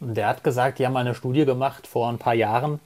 Der 0.00 0.28
hat 0.28 0.44
gesagt, 0.44 0.78
die 0.78 0.86
haben 0.86 0.92
mal 0.92 1.00
eine 1.00 1.14
Studie 1.14 1.44
gemacht 1.44 1.86
vor 1.86 2.08
ein 2.08 2.18
paar 2.18 2.34
Jahren, 2.34 2.80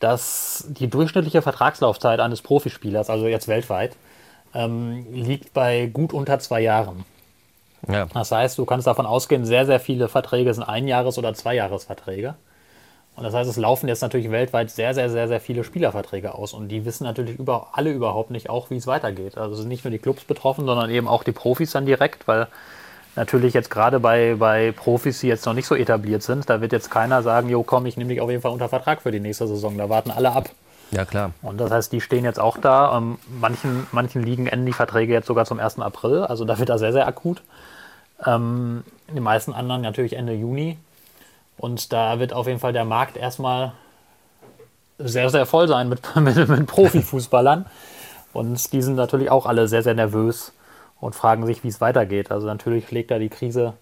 dass 0.00 0.66
die 0.68 0.88
durchschnittliche 0.88 1.42
Vertragslaufzeit 1.42 2.20
eines 2.20 2.42
Profispielers, 2.42 3.10
also 3.10 3.26
jetzt 3.26 3.48
weltweit, 3.48 3.96
ähm, 4.54 5.06
liegt 5.12 5.52
bei 5.52 5.86
gut 5.86 6.12
unter 6.12 6.38
zwei 6.38 6.60
Jahren. 6.60 7.04
Ja. 7.86 8.06
Das 8.12 8.32
heißt, 8.32 8.58
du 8.58 8.64
kannst 8.64 8.86
davon 8.86 9.06
ausgehen, 9.06 9.44
sehr, 9.44 9.66
sehr 9.66 9.80
viele 9.80 10.08
Verträge 10.08 10.52
sind 10.52 10.64
Einjahres- 10.64 11.18
oder 11.18 11.34
Zweijahresverträge. 11.34 12.34
Und 13.18 13.24
das 13.24 13.34
heißt, 13.34 13.50
es 13.50 13.56
laufen 13.56 13.88
jetzt 13.88 14.00
natürlich 14.00 14.30
weltweit 14.30 14.70
sehr, 14.70 14.94
sehr, 14.94 15.10
sehr, 15.10 15.26
sehr 15.26 15.40
viele 15.40 15.64
Spielerverträge 15.64 16.34
aus. 16.34 16.52
Und 16.52 16.68
die 16.68 16.84
wissen 16.84 17.02
natürlich 17.02 17.36
über, 17.36 17.70
alle 17.72 17.90
überhaupt 17.90 18.30
nicht 18.30 18.48
auch, 18.48 18.70
wie 18.70 18.76
es 18.76 18.86
weitergeht. 18.86 19.36
Also 19.36 19.56
sind 19.56 19.68
nicht 19.68 19.84
nur 19.84 19.90
die 19.90 19.98
Clubs 19.98 20.22
betroffen, 20.22 20.66
sondern 20.66 20.88
eben 20.90 21.08
auch 21.08 21.24
die 21.24 21.32
Profis 21.32 21.72
dann 21.72 21.84
direkt, 21.84 22.28
weil 22.28 22.46
natürlich 23.18 23.52
jetzt 23.52 23.70
gerade 23.70 24.00
bei, 24.00 24.36
bei 24.38 24.72
Profis, 24.72 25.20
die 25.20 25.26
jetzt 25.26 25.44
noch 25.44 25.52
nicht 25.52 25.66
so 25.66 25.74
etabliert 25.74 26.22
sind, 26.22 26.48
da 26.48 26.60
wird 26.60 26.72
jetzt 26.72 26.90
keiner 26.90 27.22
sagen, 27.22 27.48
jo 27.48 27.62
komm, 27.62 27.84
ich 27.84 27.96
nehme 27.96 28.10
dich 28.10 28.20
auf 28.20 28.30
jeden 28.30 28.40
Fall 28.40 28.52
unter 28.52 28.68
Vertrag 28.68 29.02
für 29.02 29.10
die 29.10 29.20
nächste 29.20 29.46
Saison. 29.46 29.76
Da 29.76 29.88
warten 29.90 30.10
alle 30.10 30.32
ab. 30.32 30.48
Ja, 30.90 31.04
klar. 31.04 31.32
Und 31.42 31.58
das 31.58 31.70
heißt, 31.70 31.92
die 31.92 32.00
stehen 32.00 32.24
jetzt 32.24 32.40
auch 32.40 32.56
da. 32.56 32.96
Ähm, 32.96 33.18
manchen, 33.40 33.86
manchen 33.92 34.22
Ligen 34.22 34.46
enden 34.46 34.64
die 34.64 34.72
Verträge 34.72 35.12
jetzt 35.12 35.26
sogar 35.26 35.44
zum 35.44 35.60
1. 35.60 35.80
April. 35.80 36.22
Also 36.22 36.46
da 36.46 36.58
wird 36.58 36.70
da 36.70 36.78
sehr, 36.78 36.92
sehr 36.92 37.06
akut. 37.06 37.42
Ähm, 38.24 38.84
die 39.14 39.20
meisten 39.20 39.52
anderen 39.52 39.82
natürlich 39.82 40.14
Ende 40.14 40.32
Juni. 40.32 40.78
Und 41.58 41.92
da 41.92 42.20
wird 42.20 42.32
auf 42.32 42.46
jeden 42.46 42.60
Fall 42.60 42.72
der 42.72 42.84
Markt 42.84 43.16
erstmal 43.16 43.72
sehr, 44.98 45.28
sehr 45.28 45.44
voll 45.44 45.68
sein 45.68 45.88
mit, 45.88 46.00
mit, 46.16 46.48
mit 46.48 46.66
Profifußballern. 46.66 47.66
Und 48.32 48.72
die 48.72 48.80
sind 48.80 48.94
natürlich 48.94 49.30
auch 49.30 49.44
alle 49.44 49.68
sehr, 49.68 49.82
sehr 49.82 49.94
nervös 49.94 50.52
und 51.00 51.14
fragen 51.14 51.46
sich, 51.46 51.64
wie 51.64 51.68
es 51.68 51.80
weitergeht. 51.80 52.30
Also 52.30 52.46
natürlich 52.46 52.88
schlägt 52.88 53.10
da 53.10 53.18
die 53.18 53.28
Krise, 53.28 53.74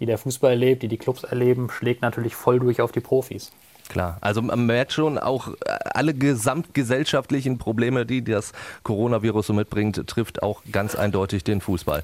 die 0.00 0.06
der 0.06 0.18
Fußball 0.18 0.52
erlebt, 0.52 0.82
die 0.82 0.88
die 0.88 0.98
Clubs 0.98 1.24
erleben, 1.24 1.70
schlägt 1.70 2.02
natürlich 2.02 2.34
voll 2.34 2.58
durch 2.58 2.80
auf 2.80 2.92
die 2.92 3.00
Profis. 3.00 3.52
Klar, 3.88 4.16
also 4.22 4.40
man 4.40 4.64
merkt 4.64 4.92
schon 4.92 5.18
auch 5.18 5.48
alle 5.84 6.14
gesamtgesellschaftlichen 6.14 7.58
Probleme, 7.58 8.06
die 8.06 8.24
das 8.24 8.52
Coronavirus 8.82 9.48
so 9.48 9.52
mitbringt, 9.52 10.06
trifft 10.06 10.42
auch 10.42 10.62
ganz 10.72 10.94
eindeutig 10.94 11.44
den 11.44 11.60
Fußball. 11.60 12.02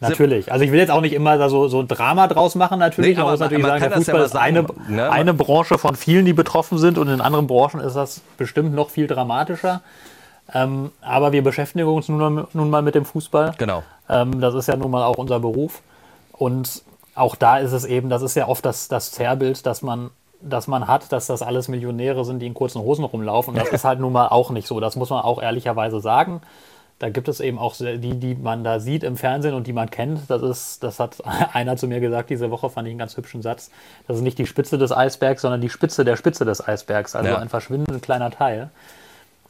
Natürlich. 0.00 0.50
Also 0.50 0.64
ich 0.64 0.72
will 0.72 0.78
jetzt 0.78 0.90
auch 0.90 1.00
nicht 1.00 1.12
immer 1.12 1.36
da 1.36 1.48
so, 1.48 1.68
so 1.68 1.80
ein 1.80 1.88
Drama 1.88 2.28
draus 2.28 2.54
machen, 2.54 2.78
natürlich. 2.78 3.16
Nee, 3.16 3.22
man 3.22 3.32
muss 3.32 3.40
natürlich 3.40 3.62
man 3.62 3.78
sagen, 3.78 3.90
der 3.90 3.98
Fußball 3.98 4.20
ja 4.20 4.24
ist 4.26 4.36
eine, 4.36 4.66
ne? 4.88 5.10
eine 5.10 5.34
Branche 5.34 5.76
von 5.76 5.96
vielen, 5.96 6.24
die 6.24 6.32
betroffen 6.32 6.78
sind 6.78 6.98
und 6.98 7.08
in 7.08 7.20
anderen 7.20 7.46
Branchen 7.46 7.80
ist 7.80 7.94
das 7.94 8.20
bestimmt 8.38 8.74
noch 8.74 8.90
viel 8.90 9.06
dramatischer. 9.06 9.82
Ähm, 10.54 10.92
aber 11.00 11.32
wir 11.32 11.42
beschäftigen 11.42 11.86
uns 11.86 12.08
nun, 12.08 12.46
nun, 12.52 12.70
mal 12.70 12.82
mit 12.82 12.94
dem 12.94 13.04
Fußball. 13.04 13.54
Genau. 13.58 13.82
Ähm, 14.08 14.40
das 14.40 14.54
ist 14.54 14.68
ja 14.68 14.76
nun 14.76 14.90
mal 14.90 15.04
auch 15.04 15.18
unser 15.18 15.40
Beruf. 15.40 15.82
Und 16.32 16.82
auch 17.14 17.36
da 17.36 17.58
ist 17.58 17.72
es 17.72 17.84
eben, 17.84 18.08
das 18.08 18.22
ist 18.22 18.34
ja 18.34 18.48
oft 18.48 18.64
das, 18.64 18.88
das 18.88 19.10
Zerrbild, 19.12 19.66
dass 19.66 19.82
man, 19.82 20.10
dass 20.40 20.66
man 20.66 20.86
hat, 20.86 21.12
dass 21.12 21.26
das 21.26 21.42
alles 21.42 21.68
Millionäre 21.68 22.24
sind, 22.24 22.40
die 22.40 22.46
in 22.46 22.54
kurzen 22.54 22.80
Hosen 22.80 23.04
rumlaufen. 23.04 23.54
Und 23.54 23.60
das 23.60 23.70
ist 23.70 23.84
halt 23.84 24.00
nun 24.00 24.12
mal 24.12 24.28
auch 24.28 24.50
nicht 24.50 24.66
so. 24.68 24.80
Das 24.80 24.96
muss 24.96 25.10
man 25.10 25.22
auch 25.22 25.42
ehrlicherweise 25.42 26.00
sagen 26.00 26.40
da 26.98 27.10
gibt 27.10 27.28
es 27.28 27.40
eben 27.40 27.58
auch 27.58 27.76
die, 27.76 28.18
die 28.18 28.34
man 28.34 28.64
da 28.64 28.80
sieht 28.80 29.04
im 29.04 29.16
Fernsehen 29.16 29.54
und 29.54 29.66
die 29.66 29.72
man 29.72 29.90
kennt. 29.90 30.28
Das 30.28 30.42
ist, 30.42 30.82
das 30.82 30.98
hat 30.98 31.16
einer 31.52 31.76
zu 31.76 31.86
mir 31.86 32.00
gesagt 32.00 32.30
diese 32.30 32.50
Woche, 32.50 32.70
fand 32.70 32.88
ich 32.88 32.92
einen 32.92 32.98
ganz 32.98 33.16
hübschen 33.16 33.42
Satz. 33.42 33.70
Das 34.06 34.16
ist 34.16 34.22
nicht 34.22 34.38
die 34.38 34.46
Spitze 34.46 34.78
des 34.78 34.90
Eisbergs, 34.92 35.42
sondern 35.42 35.60
die 35.60 35.70
Spitze 35.70 36.04
der 36.04 36.16
Spitze 36.16 36.44
des 36.44 36.66
Eisbergs. 36.66 37.14
Also 37.14 37.30
ja. 37.30 37.38
ein 37.38 37.48
verschwindend 37.48 38.02
kleiner 38.02 38.30
Teil. 38.30 38.70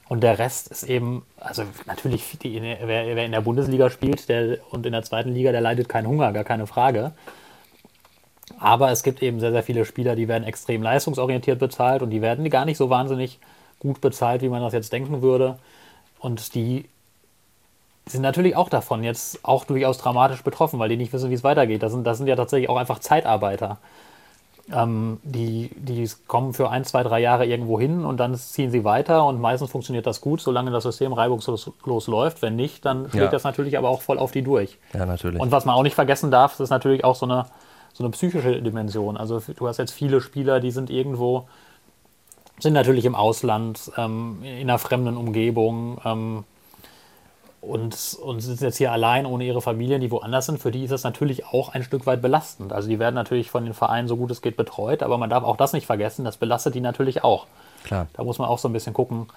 Und 0.08 0.22
der 0.22 0.38
Rest 0.38 0.68
ist 0.68 0.84
eben, 0.84 1.24
also 1.38 1.64
natürlich, 1.86 2.38
die, 2.38 2.60
wer, 2.62 2.86
wer, 2.86 3.24
in 3.24 3.32
der 3.32 3.42
Bundesliga 3.42 3.90
spielt 3.90 4.28
der, 4.28 4.58
und 4.70 4.86
in 4.86 4.92
der 4.92 5.02
zweiten 5.02 5.34
Liga, 5.34 5.52
der 5.52 5.60
leidet 5.60 5.88
keinen 5.88 6.08
Hunger, 6.08 6.32
gar 6.32 6.44
keine 6.44 6.66
Frage. 6.66 7.12
Aber 8.58 8.90
es 8.90 9.02
gibt 9.02 9.22
eben 9.22 9.38
sehr, 9.38 9.52
sehr 9.52 9.62
viele 9.62 9.84
Spieler, 9.84 10.16
die 10.16 10.26
werden 10.26 10.44
extrem 10.44 10.82
leistungsorientiert 10.82 11.58
bezahlt 11.58 12.00
und 12.00 12.10
die 12.10 12.22
werden 12.22 12.48
gar 12.48 12.64
nicht 12.64 12.78
so 12.78 12.88
wahnsinnig 12.88 13.38
gut 13.78 14.00
bezahlt, 14.00 14.40
wie 14.40 14.48
man 14.48 14.62
das 14.62 14.72
jetzt 14.72 14.92
denken 14.92 15.20
würde. 15.20 15.58
Und 16.18 16.54
die 16.54 16.86
sind 18.06 18.22
natürlich 18.22 18.56
auch 18.56 18.70
davon 18.70 19.04
jetzt 19.04 19.44
auch 19.44 19.64
durchaus 19.64 19.98
dramatisch 19.98 20.42
betroffen, 20.42 20.78
weil 20.78 20.88
die 20.88 20.96
nicht 20.96 21.12
wissen, 21.12 21.28
wie 21.30 21.34
es 21.34 21.44
weitergeht. 21.44 21.82
Das 21.82 21.92
sind, 21.92 22.06
das 22.06 22.16
sind 22.16 22.26
ja 22.26 22.36
tatsächlich 22.36 22.70
auch 22.70 22.78
einfach 22.78 22.98
Zeitarbeiter. 22.98 23.78
Ähm, 24.74 25.18
die, 25.22 25.70
die 25.76 26.08
kommen 26.26 26.52
für 26.52 26.70
ein, 26.70 26.84
zwei, 26.84 27.02
drei 27.02 27.20
Jahre 27.20 27.46
irgendwo 27.46 27.80
hin 27.80 28.04
und 28.04 28.18
dann 28.18 28.34
ziehen 28.34 28.70
sie 28.70 28.84
weiter 28.84 29.24
und 29.24 29.40
meistens 29.40 29.70
funktioniert 29.70 30.06
das 30.06 30.20
gut, 30.20 30.40
solange 30.40 30.70
das 30.70 30.82
System 30.82 31.12
reibungslos 31.12 32.06
läuft. 32.06 32.42
Wenn 32.42 32.56
nicht, 32.56 32.84
dann 32.84 33.08
schlägt 33.08 33.24
ja. 33.24 33.30
das 33.30 33.44
natürlich 33.44 33.78
aber 33.78 33.88
auch 33.88 34.02
voll 34.02 34.18
auf 34.18 34.30
die 34.30 34.42
durch. 34.42 34.78
Ja, 34.92 35.06
natürlich. 35.06 35.40
Und 35.40 35.52
was 35.52 35.64
man 35.64 35.74
auch 35.74 35.82
nicht 35.82 35.94
vergessen 35.94 36.30
darf, 36.30 36.52
das 36.52 36.60
ist 36.60 36.70
natürlich 36.70 37.04
auch 37.04 37.14
so 37.14 37.24
eine, 37.24 37.46
so 37.92 38.04
eine 38.04 38.10
psychische 38.10 38.60
Dimension. 38.60 39.16
Also 39.16 39.40
du 39.40 39.68
hast 39.68 39.78
jetzt 39.78 39.92
viele 39.92 40.20
Spieler, 40.20 40.60
die 40.60 40.70
sind 40.70 40.90
irgendwo, 40.90 41.48
sind 42.60 42.74
natürlich 42.74 43.06
im 43.06 43.14
Ausland, 43.14 43.90
ähm, 43.96 44.40
in 44.42 44.68
einer 44.68 44.78
fremden 44.78 45.16
Umgebung, 45.16 45.98
ähm, 46.04 46.44
und, 47.68 48.18
und 48.22 48.40
sind 48.40 48.60
jetzt 48.60 48.78
hier 48.78 48.92
allein 48.92 49.26
ohne 49.26 49.44
ihre 49.44 49.60
Familien, 49.60 50.00
die 50.00 50.10
woanders 50.10 50.46
sind, 50.46 50.58
für 50.58 50.70
die 50.70 50.84
ist 50.84 50.90
das 50.90 51.04
natürlich 51.04 51.46
auch 51.46 51.68
ein 51.68 51.82
Stück 51.82 52.06
weit 52.06 52.22
belastend. 52.22 52.72
Also 52.72 52.88
die 52.88 52.98
werden 52.98 53.14
natürlich 53.14 53.50
von 53.50 53.64
den 53.64 53.74
Vereinen 53.74 54.08
so 54.08 54.16
gut 54.16 54.30
es 54.30 54.42
geht 54.42 54.56
betreut, 54.56 55.02
aber 55.02 55.18
man 55.18 55.30
darf 55.30 55.44
auch 55.44 55.56
das 55.56 55.72
nicht 55.72 55.86
vergessen, 55.86 56.24
das 56.24 56.38
belastet 56.38 56.74
die 56.74 56.80
natürlich 56.80 57.22
auch. 57.24 57.46
Klar. 57.84 58.06
Da 58.14 58.24
muss 58.24 58.38
man 58.38 58.48
auch 58.48 58.58
so 58.58 58.68
ein 58.68 58.72
bisschen 58.72 58.94
gucken, 58.94 59.28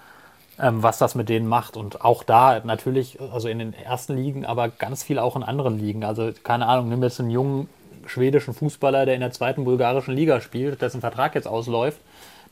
ähm, 0.58 0.82
was 0.82 0.98
das 0.98 1.14
mit 1.14 1.28
denen 1.28 1.46
macht. 1.46 1.76
Und 1.76 2.04
auch 2.04 2.24
da 2.24 2.60
natürlich, 2.64 3.18
also 3.20 3.48
in 3.48 3.58
den 3.58 3.74
ersten 3.74 4.16
Ligen, 4.16 4.46
aber 4.46 4.68
ganz 4.68 5.02
viel 5.02 5.18
auch 5.18 5.36
in 5.36 5.42
anderen 5.42 5.78
Ligen. 5.78 6.02
Also 6.02 6.30
keine 6.42 6.66
Ahnung, 6.66 6.88
nimm 6.88 7.02
jetzt 7.02 7.20
einen 7.20 7.30
jungen 7.30 7.68
schwedischen 8.06 8.54
Fußballer, 8.54 9.04
der 9.04 9.14
in 9.14 9.20
der 9.20 9.30
zweiten 9.30 9.64
bulgarischen 9.64 10.14
Liga 10.14 10.40
spielt, 10.40 10.82
dessen 10.82 11.00
Vertrag 11.00 11.34
jetzt 11.34 11.46
ausläuft. 11.46 12.00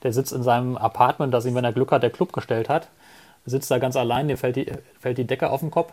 Der 0.02 0.12
sitzt 0.12 0.32
in 0.32 0.42
seinem 0.42 0.76
Apartment, 0.76 1.34
das 1.34 1.46
ihm, 1.46 1.54
wenn 1.54 1.64
er 1.64 1.72
Glück 1.72 1.90
hat, 1.90 2.02
der 2.02 2.10
Club 2.10 2.32
gestellt 2.32 2.68
hat 2.68 2.88
sitzt 3.46 3.70
da 3.70 3.78
ganz 3.78 3.96
allein, 3.96 4.28
dem 4.28 4.36
fällt 4.36 4.56
die, 4.56 4.66
fällt 4.98 5.18
die 5.18 5.26
Decke 5.26 5.50
auf 5.50 5.60
den 5.60 5.70
Kopf 5.70 5.92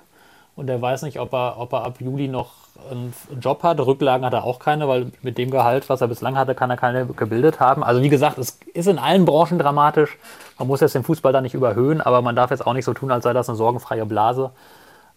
und 0.56 0.68
der 0.68 0.82
weiß 0.82 1.04
nicht, 1.04 1.20
ob 1.20 1.34
er, 1.34 1.60
ob 1.60 1.74
er 1.74 1.84
ab 1.84 2.02
Juli 2.02 2.28
noch 2.28 2.52
einen 2.90 3.14
Job 3.40 3.64
hat. 3.64 3.80
Rücklagen 3.80 4.26
hat 4.26 4.34
er 4.34 4.44
auch 4.44 4.60
keine, 4.60 4.88
weil 4.88 5.12
mit 5.22 5.38
dem 5.38 5.52
Gehalt, 5.52 5.88
was 5.88 6.02
er 6.02 6.08
bislang 6.08 6.36
hatte, 6.36 6.56
kann 6.56 6.70
er 6.70 6.78
keine 6.78 7.06
gebildet 7.06 7.60
haben. 7.60 7.84
Also 7.84 8.02
wie 8.02 8.10
gesagt, 8.10 8.38
es 8.38 8.60
ist 8.74 8.88
in 8.88 8.98
allen 8.98 9.26
Branchen 9.26 9.60
dramatisch. 9.60 10.18
Man 10.58 10.68
muss 10.68 10.82
jetzt 10.82 10.96
den 10.96 11.04
Fußball 11.04 11.32
da 11.32 11.42
nicht 11.42 11.54
überhöhen, 11.54 12.02
aber 12.02 12.22
man 12.22 12.36
darf 12.36 12.52
jetzt 12.52 12.66
auch 12.66 12.74
nicht 12.74 12.86
so 12.86 12.94
tun, 12.94 13.12
als 13.12 13.24
sei 13.24 13.34
das 13.34 13.50
eine 13.50 13.56
sorgenfreie 13.56 14.06
Blase. 14.06 14.52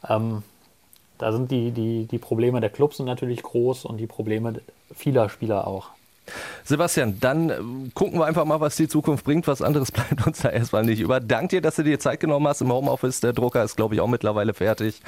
Ähm, 0.09 0.43
da 1.17 1.33
sind 1.33 1.51
die, 1.51 1.71
die, 1.71 2.07
die 2.07 2.19
Probleme 2.19 2.61
der 2.61 2.71
Clubs 2.71 2.99
sind 2.99 3.07
natürlich 3.07 3.43
groß 3.43 3.85
und 3.85 3.99
die 3.99 4.07
Probleme 4.07 4.61
vieler 4.95 5.29
Spieler 5.29 5.67
auch. 5.67 5.89
Sebastian, 6.65 7.19
dann 7.21 7.51
äh, 7.51 7.55
gucken 7.95 8.19
wir 8.19 8.27
einfach 8.27 8.45
mal, 8.45 8.61
was 8.61 8.77
die 8.77 8.89
Zukunft 8.89 9.25
bringt. 9.25 9.47
Was 9.47 9.63
anderes 9.63 9.93
bleibt 9.93 10.27
uns 10.27 10.41
da 10.41 10.51
erstmal 10.51 10.85
nicht 10.85 11.01
über. 11.01 11.21
Dank 11.21 11.51
dir, 11.51 11.61
dass 11.61 11.77
du 11.77 11.85
dir 11.85 11.99
Zeit 11.99 12.21
genommen 12.21 12.47
hast 12.47 12.61
im 12.61 12.73
Homeoffice. 12.73 13.21
Der 13.21 13.33
Drucker 13.33 13.65
ist, 13.65 13.77
glaube 13.77 13.95
ich, 13.95 14.01
auch 14.01 14.09
mittlerweile 14.09 14.55
fertig. 14.55 15.01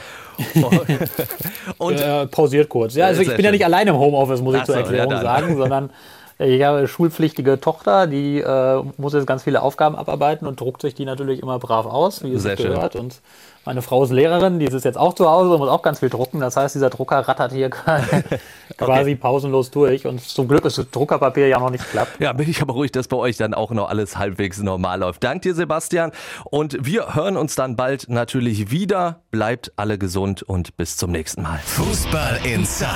Und 1.78 2.00
äh, 2.00 2.26
pausiert 2.26 2.68
kurz. 2.68 2.94
Ja, 2.94 3.06
also 3.06 3.22
ich 3.22 3.28
bin 3.28 3.36
schön. 3.36 3.44
ja 3.46 3.50
nicht 3.52 3.64
allein 3.64 3.88
im 3.88 3.96
Homeoffice, 3.96 4.40
muss 4.40 4.56
ich 4.56 4.64
zur 4.64 4.76
Erklärung 4.76 5.12
ja, 5.12 5.22
sagen, 5.22 5.56
sondern 5.58 5.90
ich 6.38 6.62
habe 6.62 6.78
eine 6.78 6.88
schulpflichtige 6.88 7.60
Tochter, 7.60 8.06
die 8.06 8.40
äh, 8.40 8.82
muss 8.96 9.12
jetzt 9.12 9.26
ganz 9.26 9.44
viele 9.44 9.62
Aufgaben 9.62 9.94
abarbeiten 9.94 10.46
und 10.46 10.58
druckt 10.58 10.82
sich 10.82 10.94
die 10.94 11.04
natürlich 11.04 11.40
immer 11.40 11.58
brav 11.58 11.86
aus, 11.86 12.24
wie 12.24 12.32
es 12.32 12.42
Sehr 12.42 12.56
gehört. 12.56 12.94
Schön. 12.94 13.02
Und 13.02 13.20
meine 13.64 13.82
Frau 13.82 14.02
ist 14.02 14.10
Lehrerin, 14.10 14.58
die 14.58 14.66
ist 14.66 14.84
jetzt 14.84 14.98
auch 14.98 15.14
zu 15.14 15.30
Hause 15.30 15.50
und 15.50 15.58
muss 15.58 15.68
auch 15.68 15.82
ganz 15.82 16.00
viel 16.00 16.08
drucken. 16.08 16.40
Das 16.40 16.56
heißt, 16.56 16.74
dieser 16.74 16.90
Drucker 16.90 17.18
rattert 17.20 17.52
hier 17.52 17.70
quasi 18.76 19.10
okay. 19.10 19.14
pausenlos 19.14 19.70
durch. 19.70 20.06
Und 20.06 20.20
zum 20.20 20.48
Glück 20.48 20.64
ist 20.64 20.78
das 20.78 20.90
Druckerpapier 20.90 21.48
ja 21.48 21.60
noch 21.60 21.70
nicht 21.70 21.88
klappt. 21.88 22.20
Ja, 22.20 22.32
bin 22.32 22.48
ich 22.48 22.60
aber 22.60 22.72
ruhig, 22.74 22.90
dass 22.92 23.08
bei 23.08 23.16
euch 23.16 23.36
dann 23.36 23.54
auch 23.54 23.70
noch 23.70 23.88
alles 23.88 24.18
halbwegs 24.18 24.60
normal 24.60 25.00
läuft. 25.00 25.22
Dank 25.22 25.42
dir, 25.42 25.54
Sebastian. 25.54 26.10
Und 26.44 26.76
wir 26.80 27.14
hören 27.14 27.36
uns 27.36 27.54
dann 27.54 27.76
bald 27.76 28.08
natürlich 28.08 28.70
wieder. 28.70 29.20
Bleibt 29.30 29.72
alle 29.76 29.96
gesund 29.96 30.42
und 30.42 30.76
bis 30.76 30.96
zum 30.96 31.12
nächsten 31.12 31.42
Mal. 31.42 31.60
Fußball 31.64 32.40
Inside, 32.44 32.88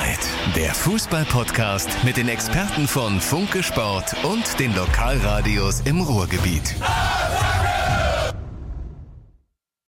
der 0.55 0.73
Fußball-Podcast 0.73 1.89
mit 2.03 2.17
den 2.17 2.27
Experten 2.27 2.87
von 2.87 3.21
Funke 3.21 3.63
Sport 3.63 4.15
und 4.23 4.59
den 4.59 4.75
Lokalradios 4.75 5.81
im 5.81 6.01
Ruhrgebiet. 6.01 6.75